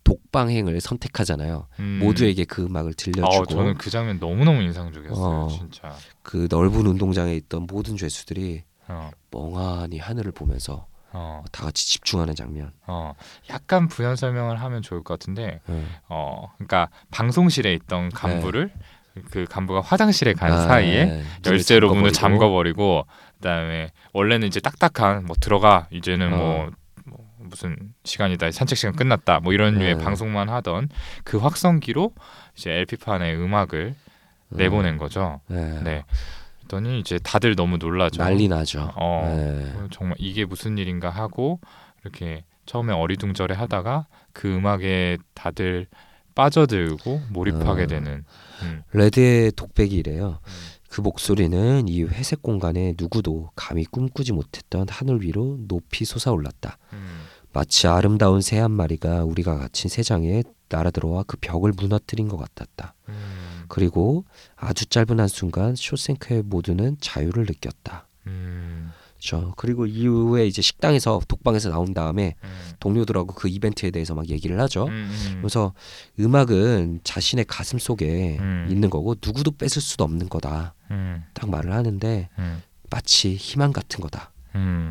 독방행을 0.05 0.81
선택하잖아요. 0.81 1.67
음. 1.81 1.99
모두에게 2.01 2.45
그 2.45 2.63
음악을 2.65 2.95
들려주고 2.95 3.27
어, 3.43 3.47
저는 3.47 3.75
그 3.77 3.91
장면 3.91 4.21
너무 4.21 4.45
너무 4.45 4.63
인상적이었어요, 4.63 5.37
어. 5.37 5.49
진짜. 5.49 5.93
그 6.23 6.47
넓은 6.49 6.87
운동장에 6.87 7.35
있던 7.35 7.67
모든 7.69 7.97
죄수들이 7.97 8.63
어, 8.89 9.11
멍하니 9.31 9.99
하늘을 9.99 10.33
보면서 10.33 10.87
어, 11.13 11.43
다 11.51 11.65
같이 11.65 11.89
집중하는 11.89 12.35
장면. 12.35 12.73
어, 12.87 13.15
약간 13.49 13.89
부연 13.89 14.17
설명을 14.17 14.61
하면 14.61 14.83
좋을 14.83 15.03
것 15.03 15.19
같은데, 15.19 15.61
네. 15.67 15.85
어, 16.09 16.53
그러니까 16.57 16.89
방송실에 17.11 17.73
있던 17.75 18.11
간부를 18.11 18.71
그 19.31 19.45
간부가 19.45 19.81
화장실에 19.81 20.35
간 20.35 20.53
아, 20.53 20.67
사이에 20.67 21.05
네. 21.07 21.25
열쇠로 21.47 21.95
문을 21.95 22.13
잠궈버리고. 22.13 23.07
그다음에 23.37 23.93
원래는 24.13 24.49
이제 24.49 24.61
딱딱한 24.61 25.27
뭐 25.27 25.37
들어가 25.39 25.87
이제는 25.91 26.33
어. 26.33 26.37
뭐, 26.37 26.71
뭐 27.05 27.19
무슨 27.39 27.77
시간이다 28.05 28.51
산책 28.51 28.79
시간 28.79 28.97
끝났다 28.97 29.41
뭐 29.41 29.53
이런 29.53 29.75
류의 29.75 29.97
네. 29.97 30.03
방송만 30.03 30.49
하던 30.49 30.89
그 31.25 31.39
확성기로 31.39 32.13
이제 32.57 32.71
LP판에 32.71 33.35
음악을 33.35 33.95
내보낸 34.49 34.97
거죠. 34.97 35.41
네. 35.49 36.05
네. 36.67 36.69
그랬더니 36.69 37.01
이제 37.01 37.19
다들 37.19 37.55
너무 37.57 37.79
놀라죠. 37.79 38.23
난리 38.23 38.49
나죠. 38.49 38.91
어. 38.97 39.35
네. 39.37 39.73
어, 39.77 39.89
정말 39.91 40.17
이게 40.19 40.45
무슨 40.45 40.79
일인가 40.79 41.11
하고 41.11 41.61
이렇게 42.03 42.45
처음에 42.67 42.93
어리둥절해 42.93 43.55
하다가 43.55 44.07
그 44.33 44.55
음악에 44.55 45.19
다들 45.35 45.87
빠져들고 46.35 47.23
몰입하게 47.31 47.85
어. 47.85 47.87
되는 47.87 48.25
음. 48.63 48.83
레드의 48.93 49.53
독백이래요. 49.53 50.41
그 50.91 51.01
목소리는 51.01 51.89
이 51.89 52.03
회색 52.05 52.43
공간에 52.43 52.95
누구도 52.99 53.51
감히 53.57 53.85
꿈꾸지 53.85 54.33
못했던 54.33 54.87
하늘 54.89 55.23
위로 55.23 55.59
높이 55.67 56.05
솟아올랐다. 56.05 56.79
음. 56.93 57.21
마치 57.53 57.87
아름다운 57.89 58.41
새 58.43 58.59
한 58.59 58.71
마리가 58.71 59.25
우리가 59.25 59.57
갇힌 59.59 59.89
새장에 59.89 60.43
날아들어와 60.69 61.25
그 61.27 61.37
벽을 61.41 61.73
무너뜨린 61.77 62.29
것 62.29 62.37
같았다. 62.37 62.95
음. 63.09 63.15
그리고 63.69 64.25
아주 64.57 64.87
짧은 64.87 65.21
한순간 65.21 65.77
쇼생크의 65.77 66.43
모두는 66.43 66.97
자유를 67.01 67.45
느꼈다. 67.45 68.07
음. 68.27 68.93
저 69.19 69.53
그리고 69.57 69.87
이후에 69.87 70.47
이제 70.47 70.63
식당에서 70.63 71.21
독방에서 71.27 71.71
나온 71.71 71.95
다음에 71.95 72.35
음. 72.45 72.49
동료들하고 72.81 73.35
그 73.35 73.49
이벤트에 73.49 73.91
대해서 73.91 74.15
막 74.15 74.29
얘기를 74.29 74.61
하죠. 74.61 74.85
음, 74.85 75.11
음. 75.11 75.39
그래서 75.41 75.73
음악은 76.21 77.01
자신의 77.03 77.47
가슴 77.47 77.79
속에 77.79 78.37
음. 78.39 78.67
있는 78.71 78.91
거고 78.91 79.17
누구도 79.25 79.53
뺏을 79.53 79.83
수도 79.83 80.05
없는 80.05 80.29
거다. 80.29 80.75
음. 80.91 81.25
딱 81.35 81.51
말을 81.51 81.73
하는데 81.73 82.29
음. 82.39 82.63
마치 82.91 83.35
희망 83.35 83.73
같은 83.73 84.01
거다 84.01 84.33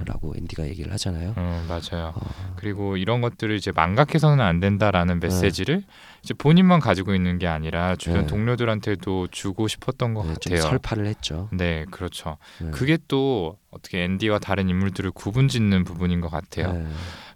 라고 0.06 0.32
음. 0.32 0.38
앤디가 0.38 0.66
얘기를 0.68 0.92
하잖아요. 0.94 1.34
음, 1.38 1.66
맞아요. 1.68 2.14
어, 2.16 2.54
그리고 2.56 2.98
이런 2.98 3.22
것들을 3.22 3.56
이제 3.56 3.72
망각해서는 3.72 4.44
안 4.44 4.60
된다라는 4.60 5.20
메시지를 5.20 5.84
이제 6.24 6.34
본인만 6.34 6.80
가지고 6.80 7.14
있는 7.14 7.38
게 7.38 7.48
아니라 7.48 7.96
주변 7.96 8.22
네. 8.22 8.28
동료들한테도 8.28 9.28
주고 9.32 9.68
싶었던 9.68 10.14
것 10.14 10.26
네, 10.26 10.34
좀 10.40 10.54
같아요. 10.54 10.70
설파를 10.70 11.06
했죠. 11.08 11.50
네, 11.52 11.86
그렇죠. 11.92 12.38
네. 12.60 12.72
그게 12.72 12.98
또 13.08 13.58
어떻게 13.72 14.04
앤디와 14.04 14.40
다른 14.40 14.70
인물들을 14.70 15.12
구분짓는 15.12 15.84
부분인 15.84 16.22
것 16.22 16.30
같아요. 16.30 16.74
네. 16.74 16.88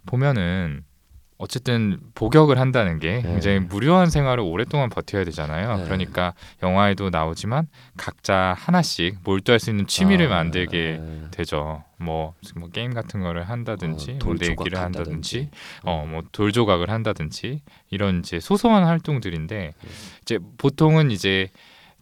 보면은 0.06 0.84
어쨌든 1.40 1.98
복역을 2.14 2.58
한다는 2.58 2.98
게 2.98 3.22
네. 3.22 3.22
굉장히 3.22 3.60
무료한 3.60 4.10
생활을 4.10 4.44
오랫동안 4.44 4.90
버텨야 4.90 5.24
되잖아요. 5.24 5.78
네. 5.78 5.84
그러니까 5.84 6.34
영화에도 6.62 7.08
나오지만 7.08 7.66
각자 7.96 8.54
하나씩 8.58 9.16
몰두할 9.24 9.58
수 9.58 9.70
있는 9.70 9.86
취미를 9.86 10.26
아, 10.26 10.36
만들게 10.36 10.98
네. 11.00 11.22
되죠. 11.30 11.82
뭐, 11.96 12.34
뭐 12.56 12.68
게임 12.68 12.92
같은 12.92 13.20
거를 13.20 13.48
한다든지, 13.48 14.10
어, 14.12 14.24
뭐돌 14.24 14.34
내기를 14.34 14.56
조각 14.56 14.84
한다든지, 14.84 15.38
한다든지. 15.38 15.50
어, 15.82 16.06
뭐 16.06 16.22
돌 16.32 16.52
조각을 16.52 16.90
한다든지 16.90 17.62
이런 17.88 18.20
이제 18.20 18.38
소소한 18.38 18.84
활동들인데 18.84 19.56
네. 19.56 19.88
이제 20.22 20.38
보통은 20.58 21.10
이제 21.10 21.48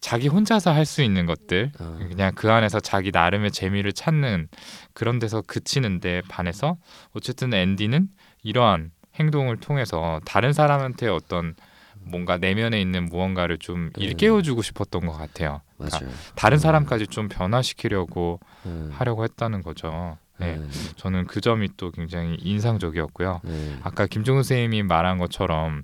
자기 0.01 0.27
혼자서 0.29 0.73
할 0.73 0.85
수 0.85 1.03
있는 1.03 1.27
것들 1.27 1.73
어. 1.81 1.99
그냥 2.09 2.33
그 2.35 2.51
안에서 2.51 2.81
자기 2.81 3.11
나름의 3.13 3.53
재미를 3.53 3.93
찾는 3.93 4.49
그런 4.95 5.19
데서 5.21 5.43
그치는데 5.43 6.23
반해서 6.29 6.77
어쨌든 7.13 7.53
앤디는 7.55 8.09
이러한 8.43 8.91
행동을 9.19 9.57
통해서 9.59 10.21
다른 10.25 10.53
사람한테 10.53 11.09
어떤 11.09 11.55
뭔가 12.01 12.39
내면에 12.39 12.81
있는 12.81 13.07
무언가를 13.07 13.59
좀 13.59 13.87
음. 13.87 13.93
일깨워주고 13.97 14.63
싶었던 14.63 15.07
것 15.07 15.13
같아요. 15.13 15.61
그러니까 15.77 16.01
맞아요. 16.01 16.15
다른 16.35 16.57
음. 16.57 16.59
사람까지 16.59 17.07
좀 17.09 17.29
변화시키려고 17.29 18.41
네. 18.65 18.89
하려고 18.93 19.25
했다는 19.25 19.63
거죠. 19.63 20.17
네, 20.39 20.57
네. 20.57 20.69
저는 20.97 21.27
그 21.27 21.41
점이 21.41 21.71
또 21.77 21.91
굉장히 21.91 22.37
인상적이었고요. 22.41 23.41
네. 23.43 23.79
아까 23.83 24.07
김종우 24.07 24.43
선생님이 24.43 24.85
말한 24.85 25.19
것처럼 25.19 25.83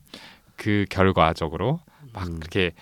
그 0.56 0.84
결과적으로 0.88 1.80
막 2.12 2.28
음. 2.28 2.38
그렇게 2.38 2.72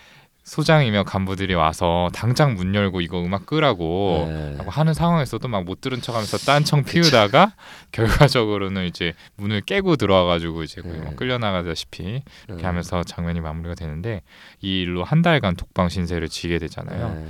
소장이며 0.44 1.04
간부들이 1.04 1.54
와서 1.54 2.08
당장 2.12 2.54
문 2.54 2.74
열고 2.74 3.00
이거 3.00 3.22
음악 3.22 3.46
끄라고 3.46 4.26
네. 4.28 4.58
하는 4.66 4.92
상황에서도 4.94 5.46
막 5.48 5.62
못 5.62 5.80
들은 5.80 6.00
척하면서 6.00 6.38
딴청 6.38 6.82
피우다가 6.82 7.52
결과적으로는 7.92 8.86
이제 8.86 9.12
문을 9.36 9.60
깨고 9.60 9.94
들어와가지고 9.96 10.64
이제 10.64 10.80
거의 10.80 10.98
네. 10.98 11.04
막 11.04 11.14
끌려나가다시피 11.16 12.02
네. 12.02 12.24
이렇게 12.48 12.66
하면서 12.66 13.04
장면이 13.04 13.40
마무리가 13.40 13.76
되는데 13.76 14.22
이 14.60 14.80
일로 14.80 15.04
한 15.04 15.22
달간 15.22 15.54
독방 15.54 15.88
신세를 15.88 16.28
지게 16.28 16.58
되잖아요. 16.58 17.14
네. 17.14 17.26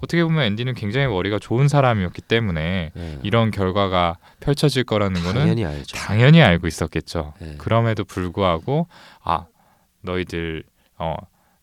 어떻게 0.00 0.22
보면 0.24 0.44
앤디는 0.44 0.74
굉장히 0.74 1.06
머리가 1.06 1.38
좋은 1.38 1.68
사람이었기 1.68 2.22
때문에 2.22 2.90
네. 2.94 3.18
이런 3.22 3.50
결과가 3.50 4.16
펼쳐질 4.40 4.84
거라는 4.84 5.22
거는 5.22 5.40
당연히 5.42 5.64
알죠. 5.66 5.96
당연히 5.96 6.42
알고 6.42 6.66
있었겠죠. 6.66 7.34
네. 7.40 7.54
그럼에도 7.58 8.04
불구하고 8.04 8.86
아 9.22 9.46
너희들 10.02 10.64
어 10.98 11.14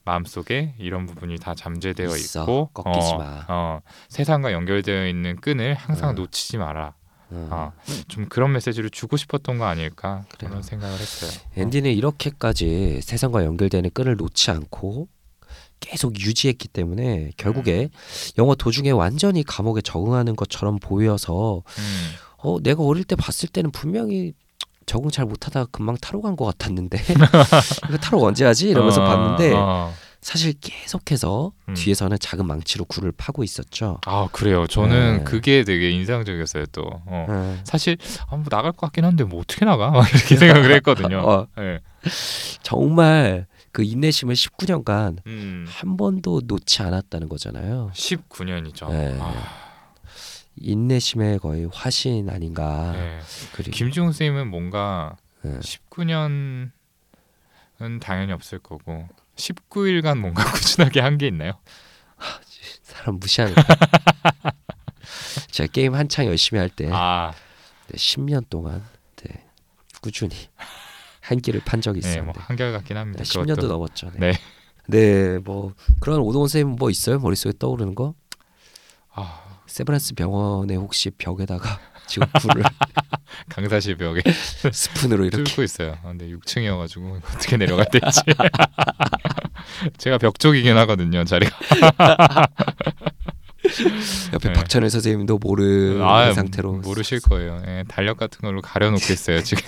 마음속에 0.03 0.73
이런 0.79 1.05
부분이 1.05 1.37
다 1.37 1.53
잠재되어 1.55 2.15
있어. 2.15 2.41
있고 2.41 2.69
꺾이지 2.73 3.13
어, 3.13 3.17
마. 3.17 3.45
어, 3.47 3.81
세상과 4.09 4.51
연결되어 4.51 5.07
있는 5.07 5.35
끈을 5.39 5.75
항상 5.75 6.09
어. 6.09 6.13
놓치지 6.13 6.57
마라. 6.57 6.93
어. 7.33 7.47
어, 7.49 7.73
좀 8.07 8.27
그런 8.27 8.51
메시지를 8.51 8.89
주고 8.89 9.15
싶었던 9.15 9.57
거 9.57 9.65
아닐까 9.65 10.25
그래요. 10.33 10.49
그런 10.49 10.63
생각을 10.63 10.99
했어요. 10.99 11.31
앤디는 11.55 11.91
이렇게까지 11.91 13.01
세상과 13.01 13.45
연결되는 13.45 13.89
끈을 13.91 14.17
놓지 14.17 14.51
않고 14.51 15.07
계속 15.79 16.19
유지했기 16.19 16.67
때문에 16.67 17.31
결국에 17.37 17.89
영화 18.37 18.53
도중에 18.55 18.91
완전히 18.91 19.43
감옥에 19.43 19.81
적응하는 19.81 20.35
것처럼 20.35 20.77
보여서 20.79 21.63
음, 21.79 22.11
어 22.37 22.59
내가 22.61 22.83
어릴 22.83 23.03
때 23.03 23.15
봤을 23.15 23.49
때는 23.49 23.71
분명히 23.71 24.33
적응 24.85 25.09
잘 25.09 25.25
못하다가 25.25 25.67
금방 25.71 25.95
타로 25.97 26.21
간 26.21 26.35
것 26.35 26.45
같았는데 26.45 26.97
이거 27.89 27.97
타로 27.97 28.21
언제 28.23 28.45
하지 28.45 28.69
이러면서 28.69 29.03
어, 29.03 29.05
봤는데 29.05 29.53
어. 29.55 29.93
사실 30.21 30.53
계속해서 30.61 31.51
음. 31.69 31.73
뒤에서는 31.73 32.17
작은 32.19 32.45
망치로 32.45 32.85
굴을 32.85 33.11
파고 33.11 33.43
있었죠. 33.43 33.99
아 34.05 34.27
그래요. 34.31 34.67
저는 34.67 35.17
네. 35.19 35.23
그게 35.23 35.63
되게 35.63 35.89
인상적이었어요. 35.91 36.65
또 36.71 36.83
어. 37.07 37.25
네. 37.27 37.59
사실 37.63 37.97
아, 38.29 38.35
뭐 38.35 38.45
나갈 38.49 38.71
것 38.71 38.81
같긴 38.81 39.03
한데 39.05 39.23
뭐 39.23 39.39
어떻게 39.41 39.65
나가 39.65 39.89
막 39.89 40.07
이렇게 40.13 40.35
생각을 40.35 40.71
했거든요. 40.75 41.19
어, 41.27 41.47
네. 41.57 41.79
정말 42.61 43.47
그 43.71 43.83
인내심을 43.83 44.35
19년간 44.35 45.17
음, 45.27 45.65
한 45.67 45.97
번도 45.97 46.41
놓지 46.45 46.81
않았다는 46.83 47.29
거잖아요. 47.29 47.91
19년이죠. 47.93 48.89
네. 48.91 49.17
아, 49.19 49.33
인내심의 50.57 51.39
거의 51.39 51.67
화신 51.71 52.29
아닌가. 52.29 52.91
네. 52.93 53.19
그리고 53.53 53.71
김지웅 53.71 54.11
쌤은 54.11 54.47
뭔가 54.49 55.17
네. 55.43 55.57
19년은 55.59 56.71
당연히 58.01 58.31
없을 58.33 58.59
거고 58.59 59.07
19일간 59.35 60.17
뭔가 60.19 60.43
꾸준하게 60.51 60.99
한 61.01 61.17
게 61.17 61.27
있나요? 61.27 61.53
사람 62.83 63.15
무시하는 63.15 63.55
거. 63.55 63.61
제가 65.51 65.71
게임 65.71 65.95
한창 65.95 66.25
열심히 66.25 66.59
할 66.59 66.69
때 66.69 66.89
아, 66.91 67.33
네, 67.87 67.97
10년 67.97 68.47
동안 68.49 68.83
네, 69.17 69.43
꾸준히 70.01 70.35
한 71.21 71.39
끼를 71.39 71.61
판 71.65 71.81
적이 71.81 72.01
네, 72.01 72.09
있었는데 72.09 72.37
뭐 72.39 72.43
한결 72.47 72.71
같긴 72.73 72.97
합니다. 72.97 73.23
네, 73.23 73.29
10년도 73.29 73.55
그것도. 73.55 73.67
넘었죠. 73.67 74.11
네. 74.15 74.33
네. 74.33 74.39
네, 74.87 75.37
뭐 75.39 75.73
그런 75.99 76.19
오동원 76.19 76.49
쌤뭐 76.49 76.89
있어요? 76.89 77.19
머릿속에 77.19 77.53
떠오르는 77.57 77.95
거? 77.95 78.13
아, 79.13 79.50
세브란스 79.71 80.15
병원에 80.15 80.75
혹시 80.75 81.09
벽에다가 81.11 81.79
지금 82.05 82.27
불을 82.41 82.61
강사실 83.47 83.95
벽에 83.95 84.21
스푼으로 84.71 85.23
이렇게 85.25 85.43
뚫고 85.45 85.63
있어요. 85.63 85.93
아, 86.03 86.09
근데 86.09 86.27
6층이어가지고 86.27 87.21
어떻게 87.23 87.55
내려갈 87.55 87.85
될지. 87.89 88.19
제가 89.97 90.17
벽 90.17 90.37
쪽이긴 90.39 90.75
하거든요. 90.79 91.23
자리가. 91.23 91.55
옆에 94.33 94.49
네. 94.49 94.53
박찬일 94.53 94.89
선생님도 94.89 95.37
모르는 95.37 96.01
아, 96.01 96.33
상태로 96.33 96.79
모르실 96.79 97.21
거예요. 97.21 97.63
예, 97.65 97.85
달력 97.87 98.17
같은 98.17 98.41
걸로 98.41 98.61
가려놓고 98.61 99.13
있어요 99.13 99.41
지금. 99.41 99.63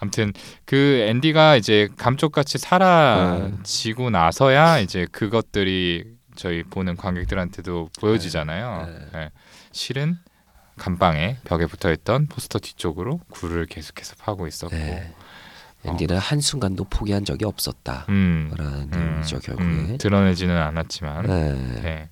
아무튼 0.00 0.32
그 0.64 1.06
앤디가 1.08 1.56
이제 1.56 1.88
감쪽같이 1.96 2.58
사라지고 2.58 4.10
나서야 4.10 4.80
이제 4.80 5.06
그것들이 5.12 6.13
저희 6.34 6.62
보는 6.62 6.96
관객들한테도 6.96 7.90
보여지잖아요. 8.00 8.86
네. 8.86 9.08
예, 9.14 9.30
실은 9.72 10.18
감방에 10.76 11.38
벽에 11.44 11.66
붙어있던 11.66 12.26
포스터 12.26 12.58
뒤쪽으로 12.58 13.20
굴을 13.30 13.66
계속해서 13.66 14.16
파고 14.18 14.46
있었고, 14.46 14.74
네. 14.74 15.12
앤디는 15.84 16.16
한 16.16 16.40
순간도 16.40 16.84
포기한 16.84 17.24
적이 17.24 17.44
없었다. 17.44 18.06
음, 18.08 18.52
라는 18.56 18.92
음, 18.92 19.12
의미죠 19.12 19.38
결국에. 19.40 19.64
음, 19.66 19.98
드러내지는 19.98 20.56
않았지만, 20.56 21.26
네. 21.26 21.80
네. 21.82 22.10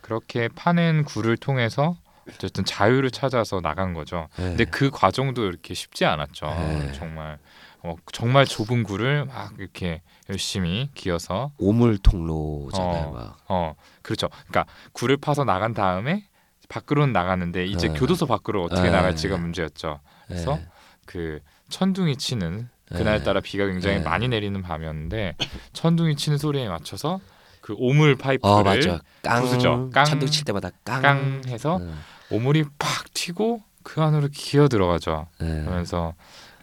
그렇게 0.00 0.48
파낸 0.48 1.04
굴을 1.04 1.36
통해서 1.36 1.96
어쨌든 2.28 2.64
자유를 2.64 3.10
찾아서 3.10 3.60
나간 3.60 3.94
거죠. 3.94 4.28
네. 4.36 4.44
근데 4.44 4.64
그 4.64 4.90
과정도 4.90 5.44
이렇게 5.46 5.74
쉽지 5.74 6.04
않았죠. 6.04 6.46
네. 6.46 6.92
정말 6.92 7.38
어, 7.82 7.96
정말 8.12 8.46
좁은 8.46 8.84
굴을 8.84 9.24
막 9.26 9.54
이렇게 9.58 10.02
열심히 10.30 10.88
기어서 10.94 11.50
오물 11.58 11.98
통로잖아요. 11.98 13.06
어. 13.08 13.12
막. 13.12 13.36
어 13.48 13.74
그렇죠. 14.02 14.28
그러니까 14.48 14.66
굴을 14.92 15.16
파서 15.16 15.44
나간 15.44 15.74
다음에 15.74 16.24
밖으로는 16.68 17.12
나가는데 17.12 17.66
이제 17.66 17.88
네. 17.88 17.94
교도소 17.94 18.26
밖으로 18.26 18.64
어떻게 18.64 18.82
네. 18.82 18.90
나갈지가 18.90 19.36
문제였죠. 19.36 20.00
그래서 20.26 20.56
네. 20.56 20.66
그 21.06 21.40
천둥이 21.68 22.16
치는 22.16 22.68
네. 22.90 22.98
그날따라 22.98 23.40
비가 23.40 23.66
굉장히 23.66 23.98
네. 23.98 24.02
많이 24.02 24.28
내리는 24.28 24.60
밤이었는데 24.62 25.36
천둥이 25.72 26.16
치는 26.16 26.38
소리에 26.38 26.68
맞춰서 26.68 27.20
그 27.60 27.74
오물 27.78 28.16
파이프를 28.16 28.90
어. 28.90 29.00
깡 29.22 29.42
부수죠. 29.42 29.90
깡. 29.92 30.04
천둥 30.04 30.28
칠 30.28 30.44
때마다 30.44 30.70
깡. 30.84 31.02
깡 31.02 31.42
해서 31.46 31.78
네. 31.78 31.92
오물이 32.30 32.64
팍 32.78 33.12
튀고 33.12 33.62
그 33.82 34.00
안으로 34.02 34.28
기어 34.32 34.68
들어가죠. 34.68 35.26
네. 35.40 35.62
그러면서 35.62 36.14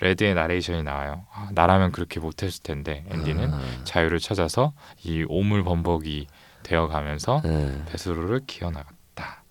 레드의 0.01 0.33
나레이션이 0.33 0.83
나와요. 0.83 1.25
아, 1.31 1.49
나라면 1.53 1.91
그렇게 1.91 2.19
못했을 2.19 2.63
텐데 2.63 3.05
앤디는 3.09 3.53
아, 3.53 3.59
자유를 3.83 4.19
찾아서 4.19 4.73
이 5.03 5.25
오물범벅이 5.27 6.27
되어가면서 6.63 7.41
네. 7.43 7.83
배수로를 7.85 8.41
기어나갔다. 8.47 9.43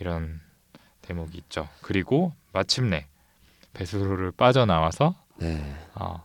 이런 0.00 0.40
대목이 1.02 1.38
있죠. 1.38 1.68
그리고 1.80 2.32
마침내 2.52 3.06
베스로를 3.74 4.32
빠져나와서 4.32 5.14
네. 5.36 5.76
어, 5.94 6.24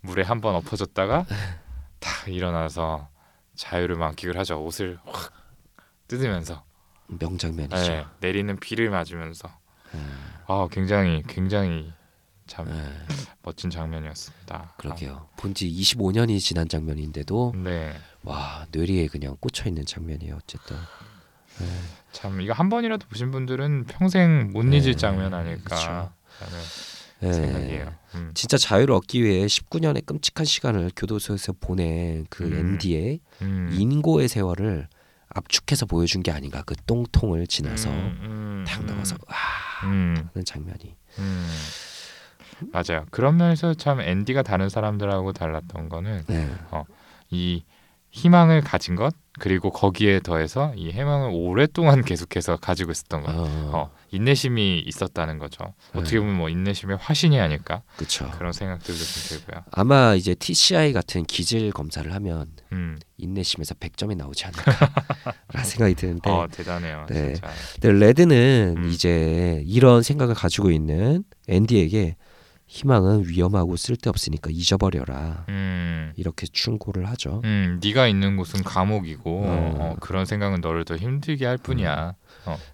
물에 0.00 0.22
한 0.22 0.40
번 0.40 0.54
엎어졌다가 0.54 1.26
탁 2.00 2.28
일어나서 2.28 3.08
자유를 3.54 3.96
만끽을 3.96 4.38
하죠. 4.38 4.62
옷을 4.64 4.98
확 5.04 5.32
뜯으면서 6.06 6.64
명장면이죠. 7.08 7.76
네, 7.76 8.04
내리는 8.20 8.56
비를 8.60 8.88
맞으면서 8.90 9.48
음, 9.94 10.34
아 10.46 10.68
굉장히 10.70 11.22
굉장히 11.26 11.92
참 12.48 12.66
네. 12.66 12.82
멋진 13.42 13.70
장면이었습니다. 13.70 14.74
그러게요. 14.78 15.28
본지 15.36 15.70
25년이 15.70 16.40
지난 16.40 16.68
장면인데도 16.68 17.52
아, 17.54 17.58
네, 17.58 17.94
와 18.24 18.66
뇌리에 18.72 19.06
그냥 19.06 19.36
꽂혀 19.38 19.68
있는 19.68 19.86
장면이에요. 19.86 20.36
어쨌든. 20.42 20.76
참 22.12 22.40
이거 22.40 22.52
한 22.52 22.68
번이라도 22.68 23.06
보신 23.08 23.30
분들은 23.30 23.84
평생 23.84 24.50
못 24.52 24.64
네, 24.64 24.78
잊을 24.78 24.96
장면 24.96 25.34
아닐까. 25.34 26.12
라는 26.40 26.58
네. 27.20 27.32
생각이에요. 27.32 27.94
음. 28.14 28.30
진짜 28.34 28.56
자유를 28.56 28.94
얻기 28.94 29.22
위해 29.22 29.46
19년의 29.46 30.06
끔찍한 30.06 30.44
시간을 30.44 30.92
교도소에서 30.96 31.54
보낸 31.60 32.26
그 32.30 32.44
음. 32.44 32.58
앤디의 32.58 33.20
음. 33.42 33.70
인고의 33.72 34.28
세월을 34.28 34.88
압축해서 35.30 35.86
보여준 35.86 36.22
게 36.22 36.30
아닌가. 36.30 36.62
그 36.64 36.74
똥통을 36.86 37.46
지나서 37.46 37.90
음, 37.90 38.18
음, 38.22 38.64
탁 38.66 38.80
음, 38.80 38.86
나가서 38.86 39.16
와 39.26 39.36
음, 39.84 40.28
하는 40.32 40.44
장면이. 40.44 40.96
음. 41.18 41.48
맞아요. 42.72 43.06
그런 43.10 43.36
면에서 43.36 43.74
참 43.74 44.00
앤디가 44.00 44.42
다른 44.42 44.68
사람들하고 44.68 45.32
달랐던 45.32 45.88
거는 45.88 46.24
네. 46.26 46.50
이 47.30 47.62
희망을 48.10 48.62
가진 48.62 48.96
것 48.96 49.14
그리고 49.38 49.70
거기에 49.70 50.20
더해서 50.20 50.72
이 50.74 50.90
희망을 50.90 51.30
오랫동안 51.32 52.02
계속해서 52.02 52.56
가지고 52.56 52.90
있었던 52.90 53.22
것. 53.22 53.30
어, 53.32 53.44
어, 53.72 53.90
인내심이 54.10 54.80
있었다는 54.80 55.38
거죠. 55.38 55.74
어떻게 55.94 56.16
네. 56.16 56.20
보면 56.20 56.36
뭐 56.36 56.48
인내심의 56.48 56.96
화신이 57.00 57.38
아닐까 57.38 57.82
그렇죠. 57.96 58.30
그런 58.32 58.52
생각들도 58.52 58.98
좀 58.98 59.38
들고요. 59.38 59.64
아마 59.70 60.14
이제 60.14 60.34
TCI 60.34 60.92
같은 60.92 61.24
기질 61.24 61.70
검사를 61.70 62.12
하면 62.12 62.46
음, 62.72 62.98
인내심에서 63.18 63.74
100점이 63.74 64.16
나오지 64.16 64.46
않을까라는 64.46 64.84
생각이 65.64 65.94
드는데 65.94 66.30
어 66.30 66.48
대단해요, 66.50 67.06
네. 67.08 67.34
진짜. 67.34 67.48
근데 67.80 68.06
레드는 68.06 68.74
음. 68.78 68.88
이제 68.88 69.62
이런 69.66 70.02
생각을 70.02 70.34
가지고 70.34 70.70
있는 70.70 71.22
앤디에게 71.48 72.16
희망은 72.68 73.26
위험하고 73.26 73.76
쓸데없으니까 73.76 74.50
잊어버려라 74.52 75.46
음, 75.48 76.12
이렇게 76.16 76.46
충고를 76.46 77.08
하죠. 77.08 77.40
음, 77.44 77.80
네가 77.82 78.06
있는 78.08 78.36
곳은 78.36 78.62
감옥이고 78.62 79.42
어. 79.44 79.74
어, 79.78 79.96
그런 80.00 80.26
생각은 80.26 80.60
너를 80.60 80.84
더 80.84 80.94
힘들게 80.96 81.46
할 81.46 81.56
뿐이야. 81.56 82.14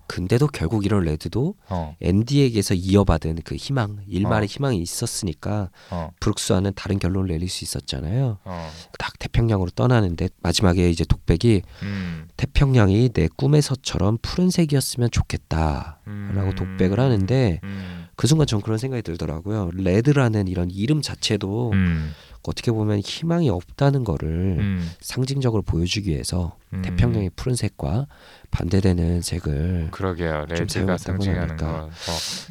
근데도 0.06 0.46
결국 0.48 0.84
이런 0.84 1.04
레드도 1.04 1.54
어, 1.68 1.96
앤디에게서 2.00 2.74
이어받은 2.74 3.38
그 3.44 3.56
희망, 3.56 3.98
일말의 4.06 4.44
어. 4.44 4.50
희망이 4.50 4.78
있었으니까 4.78 5.70
어, 5.90 6.10
브룩스와는 6.20 6.72
다른 6.74 6.98
결론을 6.98 7.28
내릴 7.28 7.48
수 7.48 7.64
있었잖아요. 7.64 8.38
어, 8.44 8.70
딱 8.98 9.18
태평양으로 9.18 9.70
떠나는데 9.70 10.28
마지막에 10.42 10.88
이제 10.90 11.04
독백이 11.04 11.62
음, 11.82 12.28
태평양이 12.36 13.10
내 13.10 13.28
꿈에서처럼 13.36 14.18
푸른색이었으면 14.22 15.10
좋겠다라고 15.10 15.96
음, 16.06 16.52
독백을 16.56 17.00
하는데 17.00 17.60
음, 17.64 18.06
그 18.16 18.26
순간 18.26 18.46
전 18.46 18.60
그런 18.60 18.78
생각이 18.78 19.02
들더라고요. 19.02 19.70
레드라는 19.74 20.48
이런 20.48 20.70
이름 20.70 21.02
자체도 21.02 21.72
음, 21.72 22.12
어떻게 22.46 22.70
보면 22.70 23.00
희망이 23.00 23.48
없다는 23.48 24.04
거를 24.04 24.28
음, 24.28 24.90
상징적으로 25.00 25.62
보여주기 25.62 26.10
위해서 26.10 26.56
음. 26.72 26.82
태평양의 26.82 27.30
푸른색과 27.36 28.06
반대되는 28.50 29.22
색을 29.22 29.88
그러게요. 29.90 30.46
좀 30.48 30.66
레드가 30.66 30.98
상징하는. 30.98 31.56
거, 31.56 31.66
어, 31.66 31.90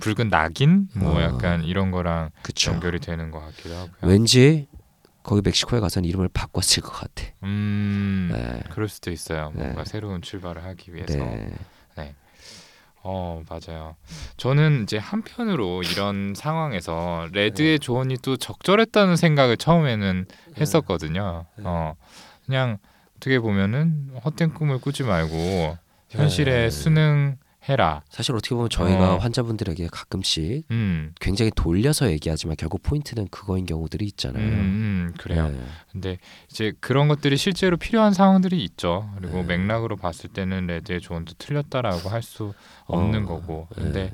붉은 0.02 0.30
낙인 0.30 0.90
뭐 0.96 1.20
어. 1.20 1.22
약간 1.22 1.64
이런 1.64 1.92
거랑 1.92 2.32
그쵸. 2.42 2.72
연결이 2.72 3.00
되는 3.00 3.32
것 3.32 3.40
같기도 3.40 3.76
하고요. 3.76 3.92
왠지 4.02 4.68
거기 5.22 5.42
멕시코에 5.44 5.80
가서는 5.80 6.10
이름을 6.10 6.30
바꿨을 6.34 6.82
것 6.84 6.92
같아. 6.92 7.24
음, 7.44 8.30
네. 8.34 8.62
그럴 8.72 8.90
수도 8.90 9.12
있어요. 9.12 9.52
뭔가 9.56 9.84
네. 9.84 9.90
새로운 9.90 10.22
출발을 10.22 10.64
하기 10.64 10.94
위해서. 10.94 11.16
네. 11.18 11.50
어 13.04 13.44
맞아요. 13.50 13.96
저는 14.38 14.84
이제 14.84 14.98
한편으로 14.98 15.84
이런 15.84 16.34
상황에서 16.36 17.28
레드의 17.34 17.80
조언이 17.80 18.18
또 18.22 18.38
적절했다는 18.38 19.18
생각을 19.18 19.58
처음에는 19.58 20.26
했었거든요. 20.58 21.46
네. 21.58 21.64
어 21.68 21.96
그냥 22.46 22.78
어떻게 23.18 23.40
보면은 23.40 24.12
헛된 24.24 24.54
꿈을 24.54 24.80
꾸지 24.80 25.04
말고 25.04 25.38
네. 25.38 26.70
순응 26.70 27.38
해라. 27.70 28.02
사실 28.10 28.36
어떻게 28.36 28.54
보면 28.56 28.70
저희가 28.70 29.16
어. 29.16 29.18
환자분들에게 29.20 29.88
가끔씩 29.92 30.66
음, 30.72 31.14
굉장히 31.22 31.50
돌려서 31.56 32.12
얘기하지만 32.12 32.56
결국 32.58 32.84
포인트는 32.84 33.28
그거인 33.30 33.66
경우들이 33.66 34.04
음, 34.04 34.08
있잖아요. 34.08 34.44
음 34.44 35.14
그래요. 35.18 35.50
네. 35.50 35.60
근데 35.92 36.18
이제 36.52 36.74
그런 36.82 37.08
것들이 37.08 37.38
실제로 37.38 37.78
필요한 37.78 38.14
상황들이 38.14 38.62
있죠. 38.66 39.10
그리고 39.18 39.44
네. 39.44 39.58
맥락으로 39.58 39.96
봤을 39.96 40.30
때는 40.30 40.68
레드의 40.68 41.00
조언도 41.02 41.34
틀렸다라고 41.38 42.10
할 42.10 42.22
수 42.22 42.54
없는 42.86 43.24
어, 43.24 43.28
거고. 43.28 43.68
네. 43.78 43.84
근데 43.84 44.14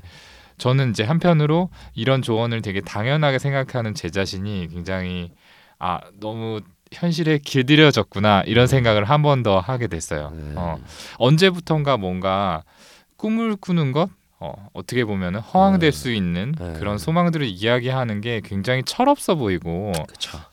저는 0.57 0.91
이제 0.91 1.03
한편으로 1.03 1.69
이런 1.95 2.21
조언을 2.21 2.61
되게 2.61 2.81
당연하게 2.81 3.39
생각하는 3.39 3.93
제 3.95 4.09
자신이 4.09 4.67
굉장히 4.71 5.31
아 5.79 6.01
너무 6.19 6.59
현실에 6.91 7.37
길들여졌구나 7.37 8.43
이런 8.47 8.67
생각을 8.67 9.05
한 9.05 9.21
번 9.21 9.43
더 9.43 9.59
하게 9.59 9.87
됐어요. 9.87 10.31
네. 10.35 10.53
어, 10.55 10.77
언제부턴가 11.17 11.97
뭔가 11.97 12.63
꿈을 13.19 13.55
꾸는 13.57 13.91
것 13.91 14.09
어, 14.39 14.69
어떻게 14.73 15.03
보면 15.03 15.35
허황될 15.35 15.91
네. 15.91 15.97
수 15.97 16.09
있는 16.11 16.55
네. 16.57 16.73
그런 16.79 16.97
소망들을 16.97 17.45
이야기하는 17.45 18.21
게 18.21 18.39
굉장히 18.41 18.83
철없어 18.83 19.35
보이고. 19.35 19.91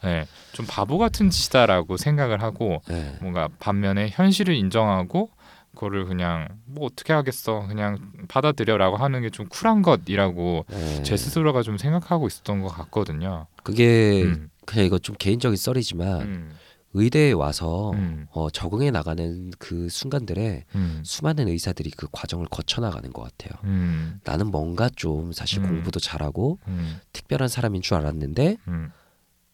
네, 0.03 0.27
좀 0.53 0.67
바보 0.69 0.99
같은 0.99 1.31
짓이다라고 1.31 1.97
생각을 1.97 2.43
하고 2.43 2.83
네. 2.89 3.17
뭔가 3.21 3.49
반면에 3.61 4.09
현실을 4.11 4.55
인정하고 4.57 5.31
그거를 5.77 6.07
그냥 6.07 6.49
뭐 6.65 6.87
어떻게 6.87 7.13
하겠어 7.13 7.67
그냥 7.69 7.99
받아들여라고 8.29 8.97
하는 8.97 9.23
게 9.23 9.31
좀 9.31 9.47
쿨한 9.49 9.83
것이라고 9.83 10.65
네. 10.69 11.03
제 11.05 11.17
스스로가 11.17 11.63
좀 11.63 11.79
생각하고 11.79 12.27
있었던 12.27 12.63
것 12.63 12.69
같거든요. 12.69 13.47
그게 13.63 14.23
음, 14.25 14.49
그냥 14.65 14.87
이거 14.87 14.99
좀 14.99 15.15
개인적인 15.17 15.57
썰이지만 15.57 16.21
음, 16.23 16.51
의대에 16.97 17.33
와서 17.33 17.93
음, 17.93 18.27
어, 18.31 18.49
적응해 18.51 18.91
나가는 18.91 19.51
그 19.59 19.89
순간들에 19.91 20.65
음, 20.75 21.03
수많은 21.05 21.49
의사들이 21.49 21.91
그 21.91 22.09
과정을 22.11 22.47
거쳐 22.51 22.81
나가는 22.81 23.13
것 23.13 23.23
같아요. 23.23 23.61
음, 23.65 24.19
나는 24.25 24.51
뭔가 24.51 24.89
좀 24.89 25.33
사실 25.33 25.59
음. 25.61 25.69
공부도 25.69 26.01
잘하고 26.01 26.59
음, 26.69 26.99
특별한 27.13 27.49
사람인 27.49 27.83
줄 27.83 27.97
알았는데 27.99 28.57
음, 28.69 28.91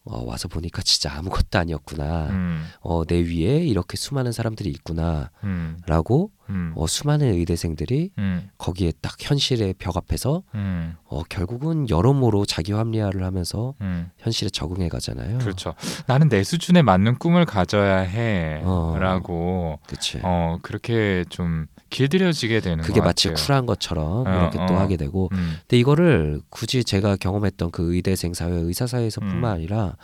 어, 0.05 0.21
와서 0.25 0.49
보니까 0.49 0.81
진짜 0.81 1.13
아무것도 1.17 1.57
아니었구나. 1.57 2.27
음, 2.29 2.65
어, 2.81 3.05
내 3.05 3.19
위에 3.21 3.63
이렇게 3.65 3.95
수많은 3.95 4.33
사람들이 4.33 4.69
있구나라고 4.69 6.31
음, 6.49 6.53
음, 6.53 6.73
어, 6.75 6.87
수많은 6.87 7.33
의대생들이 7.33 8.11
음, 8.17 8.49
거기에 8.57 8.91
딱 9.01 9.15
현실의 9.17 9.75
벽 9.77 9.95
앞에서 9.95 10.43
음, 10.55 10.97
어, 11.05 11.23
결국은 11.23 11.89
여러모로 11.89 12.45
자기 12.45 12.73
합리화를 12.73 13.23
하면서 13.23 13.75
음. 13.79 14.09
현실에 14.17 14.49
적응해 14.49 14.89
가잖아요. 14.89 15.37
그렇죠. 15.37 15.73
나는 16.05 16.27
내 16.27 16.43
수준에 16.43 16.81
맞는 16.81 17.17
꿈을 17.19 17.45
가져야 17.45 18.01
어. 18.01 18.93
해라고 18.95 19.79
그치. 19.87 20.19
어 20.23 20.57
그렇게 20.61 21.23
좀 21.29 21.67
길들여지게 21.93 22.59
되는 22.61 22.83
그게 22.83 22.99
것 22.99 23.05
마치 23.05 23.29
같아요. 23.29 23.45
쿨한 23.45 23.65
것처럼 23.65 24.27
어, 24.27 24.29
이렇게 24.29 24.57
또 24.67 24.73
어. 24.73 24.77
하게 24.79 24.97
되고 24.97 25.29
음, 25.31 25.57
근데 25.61 25.77
이거를 25.77 26.41
굳이 26.49 26.83
제가 26.83 27.15
경험했던 27.17 27.71
그 27.71 27.93
의대생 27.95 28.33
사회 28.33 28.51
의사 28.53 28.87
사회에서뿐만 28.87 29.43
음. 29.43 29.55
아니라 29.55 29.95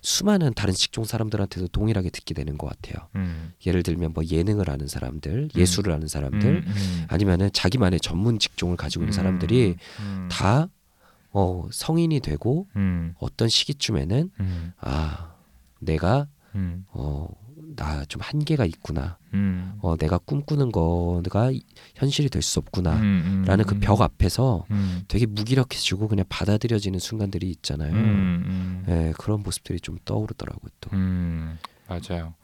수많은 0.00 0.52
다른 0.54 0.74
직종 0.74 1.04
사람들한테도 1.04 1.68
동일하게 1.68 2.10
듣게 2.10 2.34
되는 2.34 2.58
것 2.58 2.68
같아요. 2.68 3.08
음, 3.16 3.52
예를 3.66 3.82
들면 3.82 4.12
뭐 4.12 4.22
예능을 4.22 4.68
하는 4.68 4.86
사람들, 4.86 5.48
예술을 5.56 5.94
하는 5.94 6.08
사람들, 6.08 6.46
음, 6.46 6.64
음. 6.66 7.06
아니면은 7.08 7.50
자기만의 7.52 8.00
전문 8.00 8.38
직종을 8.38 8.76
가지고 8.76 9.04
있는 9.04 9.12
음, 9.12 9.16
사람들이 9.16 9.76
음, 10.00 10.28
다 10.30 10.68
어, 11.30 11.66
성인이 11.72 12.20
되고 12.20 12.68
음, 12.76 13.14
어떤 13.18 13.48
시기쯤에는 13.48 14.30
음, 14.40 14.72
아 14.78 15.32
내가 15.80 16.26
음, 16.54 16.84
어, 16.90 17.26
나 17.76 18.04
좀 18.06 18.20
한계가 18.22 18.64
있구나. 18.64 19.18
음, 19.34 19.74
어, 19.82 19.96
내가 19.96 20.18
꿈꾸는 20.18 20.70
거가 20.72 21.50
현실이 21.96 22.28
될 22.28 22.42
수 22.42 22.58
없구나. 22.60 22.92
음, 22.96 23.00
음, 23.02 23.44
라는 23.46 23.64
그 23.64 23.78
벽 23.80 24.00
앞에서 24.00 24.64
음, 24.70 25.02
되게 25.08 25.26
무기력해지고 25.26 26.08
그냥 26.08 26.24
받아들여지는 26.28 26.98
순간들이 26.98 27.50
있잖아요. 27.50 27.92
음, 27.92 28.44
음, 28.46 28.84
예, 28.88 29.12
그런 29.18 29.42
모습들이 29.42 29.80
좀 29.80 29.98
떠오르더라고요. 30.04 30.70
또. 30.80 30.90
음, 30.92 31.58
맞아요. 31.88 32.34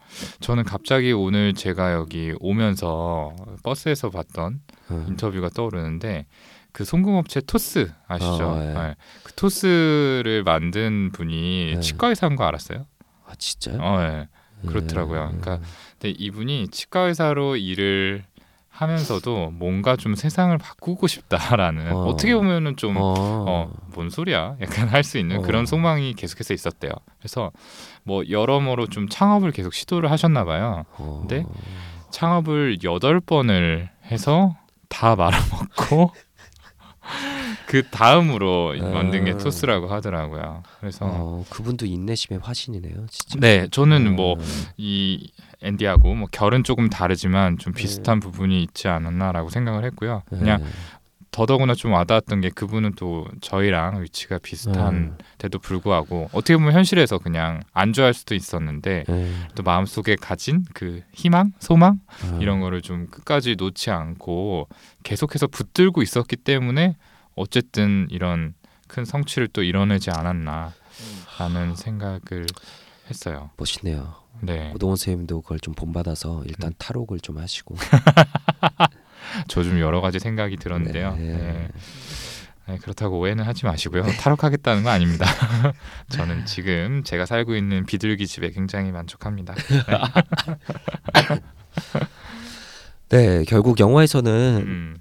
저는 0.41 0.65
갑자기 0.65 1.13
오늘 1.13 1.55
제가 1.55 1.93
여기 1.93 2.35
오면서 2.41 3.35
버스에서 3.63 4.11
봤던 4.11 4.61
음. 4.91 5.05
인터뷰가 5.09 5.51
떠오르는데 5.51 6.27
그 6.73 6.85
송금업체 6.85 7.43
토스 7.43 7.93
아시죠? 8.09 8.49
어, 8.51 8.61
예. 8.63 8.75
예. 8.89 8.95
그 9.23 9.33
토스를 9.35 10.43
만든 10.45 11.11
분이 11.13 11.75
예. 11.77 11.81
치과 11.81 12.09
의사인 12.09 12.35
거 12.37 12.45
알았어요? 12.45 12.87
아 13.27 13.35
진짜요? 13.39 13.79
어, 13.81 14.01
예. 14.03 14.29
그렇더라고요. 14.67 15.31
음. 15.33 15.41
그러니까 15.41 15.67
근데 15.99 16.15
이분이 16.19 16.69
치과 16.69 17.01
의사로 17.03 17.57
일을 17.57 18.25
하면서도 18.71 19.51
뭔가 19.51 19.97
좀 19.97 20.15
세상을 20.15 20.57
바꾸고 20.57 21.07
싶다라는 21.07 21.93
어. 21.93 22.07
어. 22.07 22.17
떻게 22.17 22.35
보면은 22.35 22.77
좀 22.77 22.97
어. 22.97 23.15
어, 23.17 23.73
뭔 23.95 24.09
소리야? 24.11 24.57
약간 24.63 24.89
할 24.89 25.05
수 25.05 25.19
있는 25.19 25.39
어. 25.39 25.43
그런 25.43 25.67
소망이 25.67 26.15
계속해서 26.15 26.55
있었대요. 26.55 26.93
그래서 27.19 27.51
뭐 28.05 28.23
여러모로 28.29 28.87
좀 28.87 29.09
창업을 29.09 29.51
계속 29.51 29.75
시도를 29.75 30.11
하셨나 30.11 30.45
봐요. 30.45 30.85
어. 30.99 31.25
근데 31.27 31.45
창업을 32.11 32.79
여덟 32.85 33.21
번을 33.21 33.91
해서 34.11 34.57
다 34.89 35.15
말아먹고 35.17 36.13
그 37.71 37.85
다음으로 37.89 38.75
만든 38.93 39.25
게 39.25 39.31
아. 39.31 39.37
토스라고 39.37 39.87
하더라고요. 39.87 40.65
그래서 40.81 41.07
어, 41.09 41.45
그분도 41.51 41.87
인내심의 41.87 42.41
화신이네요, 42.43 43.07
진짜. 43.09 43.39
네, 43.39 43.69
저는 43.71 44.17
뭐 44.17 44.35
음. 44.35 44.41
이 44.77 45.31
앤디하고 45.63 46.15
뭐 46.17 46.27
결은 46.33 46.65
조금 46.65 46.91
다르지만 46.91 47.59
좀 47.59 47.73
네. 47.73 47.81
비슷한 47.81 48.19
부분이 48.19 48.61
있지 48.65 48.89
않았나라고 48.89 49.51
생각을 49.51 49.85
했고요. 49.85 50.25
네. 50.33 50.39
그냥 50.41 50.65
더더구나 51.31 51.77
좀 51.77 51.93
와닿았던 51.93 52.41
게 52.41 52.51
그분은 52.51 52.95
또 52.97 53.29
저희랑 53.41 54.03
위치가 54.03 54.35
음. 54.35 54.41
비슷한데도 54.43 55.61
불구하고 55.61 56.29
어떻게 56.33 56.57
보면 56.57 56.73
현실에서 56.73 57.19
그냥 57.19 57.61
안 57.73 57.93
좋아할 57.93 58.15
수도 58.15 58.35
있었는데 58.35 59.05
네. 59.07 59.33
또 59.55 59.63
마음속에 59.63 60.17
가진 60.17 60.65
그 60.75 61.03
희망, 61.13 61.53
소망 61.61 62.01
어. 62.25 62.39
이런 62.41 62.59
거를 62.59 62.83
좀 62.83 63.07
끝까지 63.07 63.55
놓지 63.57 63.93
않고 63.93 64.67
계속해서 65.05 65.47
붙들고 65.47 66.03
있었기 66.03 66.35
때문에 66.35 66.97
어쨌든 67.41 68.07
이런 68.11 68.55
큰 68.87 69.05
성취를 69.05 69.49
또 69.49 69.63
이뤄내지 69.63 70.11
않았나라는 70.11 71.77
생각을 71.77 72.47
했어요. 73.09 73.51
멋있네요. 73.57 74.15
네, 74.43 74.73
오동원 74.75 74.97
선생님도 74.97 75.43
그걸 75.43 75.59
좀 75.61 75.75
본받아서 75.75 76.39
음. 76.41 76.45
일단 76.47 76.73
탈옥을 76.79 77.21
좀 77.21 77.39
하시고. 77.39 77.77
저 79.49 79.63
좀 79.63 79.79
여러 79.81 80.01
가지 80.01 80.19
생각이 80.19 80.57
들었는데요. 80.57 81.15
네. 81.17 81.37
네. 81.37 81.69
네, 82.67 82.79
그렇다고 82.79 83.19
오해는 83.19 83.45
하지 83.45 83.67
마시고요. 83.67 84.05
탈옥하겠다는 84.21 84.83
거 84.85 84.91
아닙니다. 84.91 85.27
저는 86.11 86.47
지금 86.47 87.03
제가 87.05 87.27
살고 87.27 87.55
있는 87.57 87.85
비둘기 87.85 88.27
집에 88.27 88.51
굉장히 88.51 88.93
만족합니다. 88.93 89.55
네, 93.09 93.45
결국 93.47 93.81
영화에서는 93.81 94.65
음, 94.67 94.97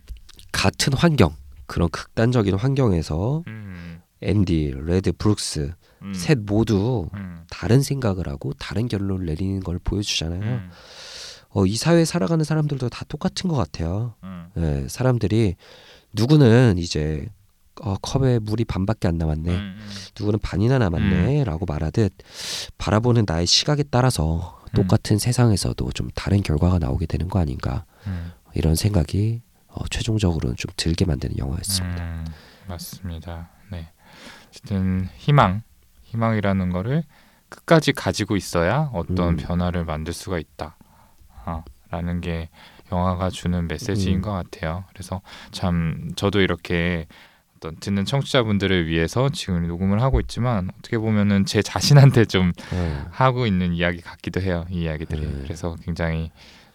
같은 0.51 0.93
환경, 0.93 1.35
그런 1.69 1.87
극단적인 1.89 2.55
환경에서 2.55 3.43
음, 3.47 4.01
앤디, 4.21 4.73
레드, 4.85 5.11
브룩스 5.13 5.71
음, 6.01 6.13
셋 6.13 6.39
모두 6.39 7.07
음, 7.13 7.43
다른 7.49 7.81
생각을 7.83 8.27
하고 8.27 8.53
다른 8.53 8.87
결론을 8.87 9.27
내리는 9.27 9.59
걸 9.61 9.79
보여주잖아요. 9.79 10.41
음, 10.41 10.69
어, 11.49 11.65
이 11.65 11.75
사회에 11.77 12.05
살아가는 12.05 12.43
사람들도 12.43 12.89
다 12.89 13.05
똑같은 13.07 13.49
것 13.49 13.55
같아요. 13.55 14.15
음, 14.23 14.49
네, 14.55 14.87
사람들이 14.89 15.55
누구는 16.13 16.79
이제 16.79 17.27
어, 17.81 17.95
컵에 18.01 18.39
물이 18.39 18.65
반밖에 18.65 19.07
안 19.07 19.19
남았네. 19.19 19.51
음, 19.51 19.79
누구는 20.19 20.39
반이나 20.39 20.79
남았네라고 20.79 21.65
말하듯 21.67 22.13
바라보는 22.79 23.25
나의 23.27 23.45
시각에 23.45 23.83
따라서 23.91 24.59
똑같은 24.73 25.19
세상에서도 25.19 25.91
좀 25.91 26.09
다른 26.15 26.41
결과가 26.41 26.79
나오게 26.79 27.05
되는 27.05 27.27
거 27.27 27.39
아닌가 27.39 27.85
음, 28.07 28.31
이런 28.55 28.75
생각이 28.75 29.41
어, 29.71 29.87
최종적으로는 29.89 30.55
좀 30.57 30.71
들게 30.75 31.05
만드는 31.05 31.37
영화였습니다. 31.37 32.03
음, 32.03 32.25
맞습니다. 32.67 33.49
네, 33.71 33.91
어쨌든 34.47 35.07
희망, 35.17 35.61
희망이라는 36.03 36.69
거를 36.71 37.03
끝까지 37.49 37.93
가지고 37.93 38.35
있어야 38.35 38.89
어떤 38.93 39.29
음. 39.29 39.37
변화를 39.37 39.85
만들 39.85 40.13
수가 40.13 40.39
있다. 40.39 40.75
아, 41.45 41.63
라는 41.89 42.21
게 42.21 42.49
영화가 42.91 43.29
주는 43.29 43.67
메시지인 43.67 44.17
음. 44.17 44.21
것 44.21 44.31
같아요. 44.31 44.85
그래서 44.89 45.21
참 45.51 46.11
저도 46.15 46.41
이렇게 46.41 47.07
어떤 47.57 47.75
듣는 47.77 48.05
청취자분들을 48.05 48.87
위해서 48.87 49.29
지금 49.29 49.67
녹음을 49.67 50.01
하고 50.01 50.19
있지만 50.21 50.69
어떻게 50.79 50.97
보면은 50.97 51.45
제 51.45 51.61
자신한테 51.61 52.25
좀 52.25 52.53
어, 52.71 53.05
하고 53.11 53.45
있는 53.45 53.73
이야기 53.73 54.01
같기도 54.01 54.41
해요. 54.41 54.65
이 54.69 54.83
이야기들이. 54.83 55.21
네. 55.21 55.41
그래서 55.43 55.75
굉장히 55.83 56.31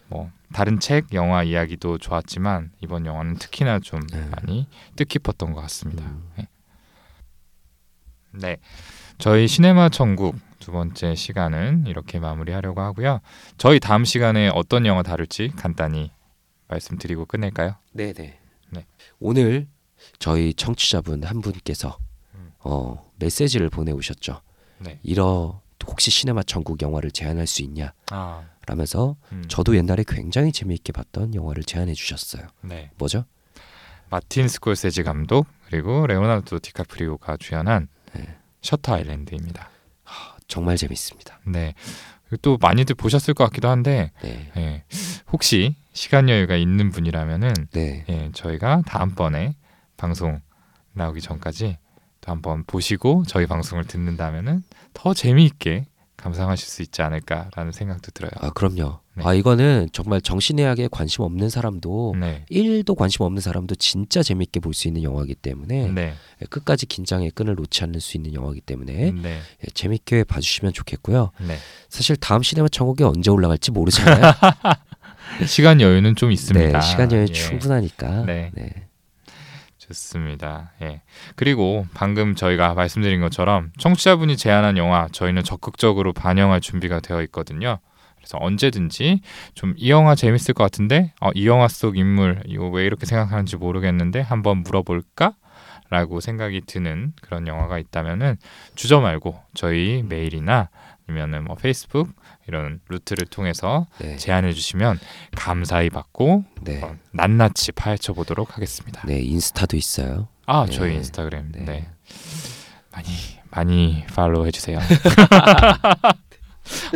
뭐 0.07 0.31
다른 0.53 0.79
책, 0.79 1.13
영화 1.13 1.43
이야기도 1.43 1.97
좋았지만 1.97 2.71
이번 2.81 3.05
영화는 3.05 3.35
특히나 3.35 3.79
좀 3.79 3.99
네. 4.07 4.29
많이 4.29 4.67
뜻깊었던 4.95 5.53
것 5.53 5.61
같습니다. 5.61 6.05
음. 6.05 6.31
네. 6.37 6.47
네. 8.31 8.57
저희 9.17 9.47
시네마 9.47 9.89
천국 9.89 10.35
두 10.59 10.71
번째 10.71 11.15
시간은 11.15 11.85
이렇게 11.87 12.19
마무리하려고 12.19 12.81
하고요. 12.81 13.21
저희 13.57 13.79
다음 13.79 14.03
시간에 14.03 14.49
어떤 14.53 14.85
영화 14.85 15.03
다룰지 15.03 15.51
간단히 15.55 16.11
말씀드리고 16.67 17.25
끝낼까요? 17.25 17.75
네네. 17.93 18.39
네. 18.71 18.85
오늘 19.19 19.67
저희 20.19 20.53
청취자분 20.53 21.23
한 21.23 21.41
분께서 21.41 21.97
음. 22.33 22.51
어, 22.59 23.11
메시지를 23.19 23.69
보내 23.69 23.91
오셨죠. 23.91 24.41
네. 24.79 24.99
이러 25.03 25.61
혹시 25.87 26.11
시네마 26.11 26.43
천국 26.43 26.81
영화를 26.81 27.11
제안할 27.11 27.47
수 27.47 27.61
있냐? 27.61 27.93
아, 28.11 28.43
라면서 28.67 29.15
음, 29.31 29.43
저도 29.47 29.75
옛날에 29.75 30.03
굉장히 30.07 30.51
재미있게 30.51 30.91
봤던 30.91 31.35
영화를 31.35 31.63
제안해 31.63 31.93
주셨어요. 31.93 32.47
네. 32.61 32.91
뭐죠? 32.97 33.25
마틴 34.09 34.47
스콜세지 34.47 35.03
감독 35.03 35.47
그리고 35.67 36.05
레오나르도 36.07 36.59
디카프리오가 36.59 37.37
주연한 37.37 37.87
네. 38.13 38.35
셔터 38.61 38.95
아일랜드입니다. 38.95 39.69
정말 40.47 40.77
재밌습니다. 40.77 41.39
네. 41.45 41.73
또 42.41 42.57
많이들 42.57 42.95
보셨을 42.95 43.33
것 43.33 43.43
같기도 43.45 43.69
한데 43.69 44.11
네. 44.21 44.51
예, 44.57 44.83
혹시 45.31 45.75
시간 45.93 46.27
여유가 46.27 46.55
있는 46.55 46.89
분이라면은 46.89 47.53
네. 47.71 48.05
예, 48.09 48.31
저희가 48.33 48.81
다음번에 48.85 49.55
방송 49.95 50.41
나오기 50.93 51.21
전까지 51.21 51.77
또 52.21 52.31
한번 52.31 52.63
보시고 52.65 53.23
저희 53.27 53.45
방송을 53.45 53.85
듣는다면은 53.85 54.63
더 54.93 55.13
재미있게 55.13 55.85
감상하실 56.17 56.67
수 56.67 56.81
있지 56.81 57.01
않을까라는 57.01 57.71
생각도 57.71 58.11
들어요. 58.11 58.31
아, 58.39 58.49
그럼요. 58.51 58.99
네. 59.15 59.23
아, 59.25 59.33
이거는 59.33 59.89
정말 59.93 60.21
정신의학에 60.21 60.89
관심 60.91 61.23
없는 61.23 61.49
사람도 61.49 62.15
네. 62.19 62.45
1도 62.51 62.95
관심 62.95 63.23
없는 63.23 63.41
사람도 63.41 63.75
진짜 63.75 64.23
재밌게 64.23 64.59
볼 64.59 64.73
수 64.73 64.87
있는 64.87 65.03
영화이기 65.03 65.35
때문에 65.35 65.91
네. 65.91 66.13
끝까지 66.49 66.85
긴장의 66.85 67.31
끈을 67.31 67.55
놓지 67.55 67.83
않을 67.83 68.01
수 68.01 68.17
있는 68.17 68.33
영화이기 68.33 68.61
때문에 68.61 69.11
네. 69.11 69.39
예, 69.39 69.67
재밌게 69.73 70.23
봐주시면 70.25 70.73
좋겠고요. 70.73 71.31
네. 71.47 71.57
사실 71.89 72.15
다음 72.17 72.41
시네마 72.43 72.67
천국이 72.69 73.03
언제 73.03 73.29
올라갈지 73.31 73.71
모르잖아요. 73.71 74.33
시간 75.47 75.79
여유는 75.81 76.15
좀 76.15 76.31
있습니다. 76.31 76.79
네, 76.79 76.85
시간 76.85 77.11
여유 77.11 77.21
예. 77.23 77.25
충분하니까. 77.33 78.25
네. 78.25 78.51
네. 79.85 79.87
좋습니다. 79.87 80.71
예. 80.81 81.01
그리고 81.35 81.85
방금 81.93 82.35
저희가 82.35 82.73
말씀드린 82.73 83.21
것처럼 83.21 83.71
청취자분이 83.77 84.37
제안한 84.37 84.77
영화 84.77 85.07
저희는 85.11 85.43
적극적으로 85.43 86.13
반영할 86.13 86.61
준비가 86.61 86.99
되어 86.99 87.21
있거든요. 87.23 87.79
그래서 88.17 88.37
언제든지 88.41 89.21
좀 89.53 89.75
이 89.77 89.91
영화 89.91 90.15
재밌을 90.15 90.53
것 90.53 90.63
같은데 90.63 91.13
어, 91.21 91.29
이 91.35 91.47
영화 91.47 91.67
속 91.67 91.97
인물 91.97 92.41
이거 92.45 92.67
왜 92.69 92.85
이렇게 92.85 93.05
생각하는지 93.05 93.57
모르겠는데 93.57 94.21
한번 94.21 94.63
물어볼까? 94.63 95.33
라고 95.91 96.19
생각이 96.19 96.61
드는 96.65 97.13
그런 97.21 97.45
영화가 97.45 97.77
있다면은 97.77 98.37
주저 98.73 99.01
말고 99.01 99.39
저희 99.53 100.03
메일이나 100.07 100.69
아니면은 101.07 101.43
뭐 101.43 101.55
페이스북 101.55 102.09
이런 102.47 102.79
루트를 102.87 103.25
통해서 103.27 103.87
네. 103.99 104.17
제안해 104.17 104.53
주시면 104.53 104.99
감사히 105.35 105.89
받고 105.89 106.43
네. 106.61 106.81
어, 106.83 106.95
낱낱이 107.11 107.71
파헤쳐 107.73 108.13
보도록 108.13 108.55
하겠습니다. 108.55 109.01
네, 109.05 109.19
인스타도 109.21 109.77
있어요. 109.77 110.27
아 110.45 110.65
네. 110.65 110.71
저희 110.71 110.95
인스타그램 110.95 111.51
네. 111.51 111.65
네. 111.65 111.89
많이 112.91 113.07
많이 113.49 114.05
팔로우 114.13 114.45
해 114.45 114.51
주세요. 114.51 114.79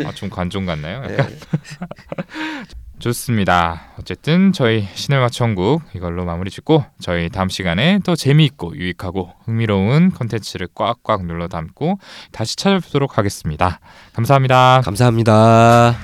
아, 0.06 0.12
좀 0.14 0.30
관종 0.30 0.66
같나요? 0.66 1.02
네. 1.06 1.14
약간? 1.14 1.38
좋습니다. 3.00 3.84
어쨌든 3.98 4.52
저희 4.52 4.88
시네마 4.94 5.30
천국 5.30 5.82
이걸로 5.96 6.26
마무리 6.26 6.50
짓고 6.52 6.84
저희 7.00 7.30
다음 7.30 7.50
시간에 7.50 8.00
더 8.04 8.16
재미있고 8.16 8.76
유익하고 8.76 9.34
흥미로운 9.46 10.12
컨텐츠를 10.12 10.68
꽉꽉 10.76 11.26
눌러 11.26 11.48
담고 11.48 12.00
다시 12.32 12.56
찾아뵙도록 12.56 13.18
하겠습니다. 13.18 13.80
감사합니다. 14.14 14.82
감사합니다. 14.84 15.96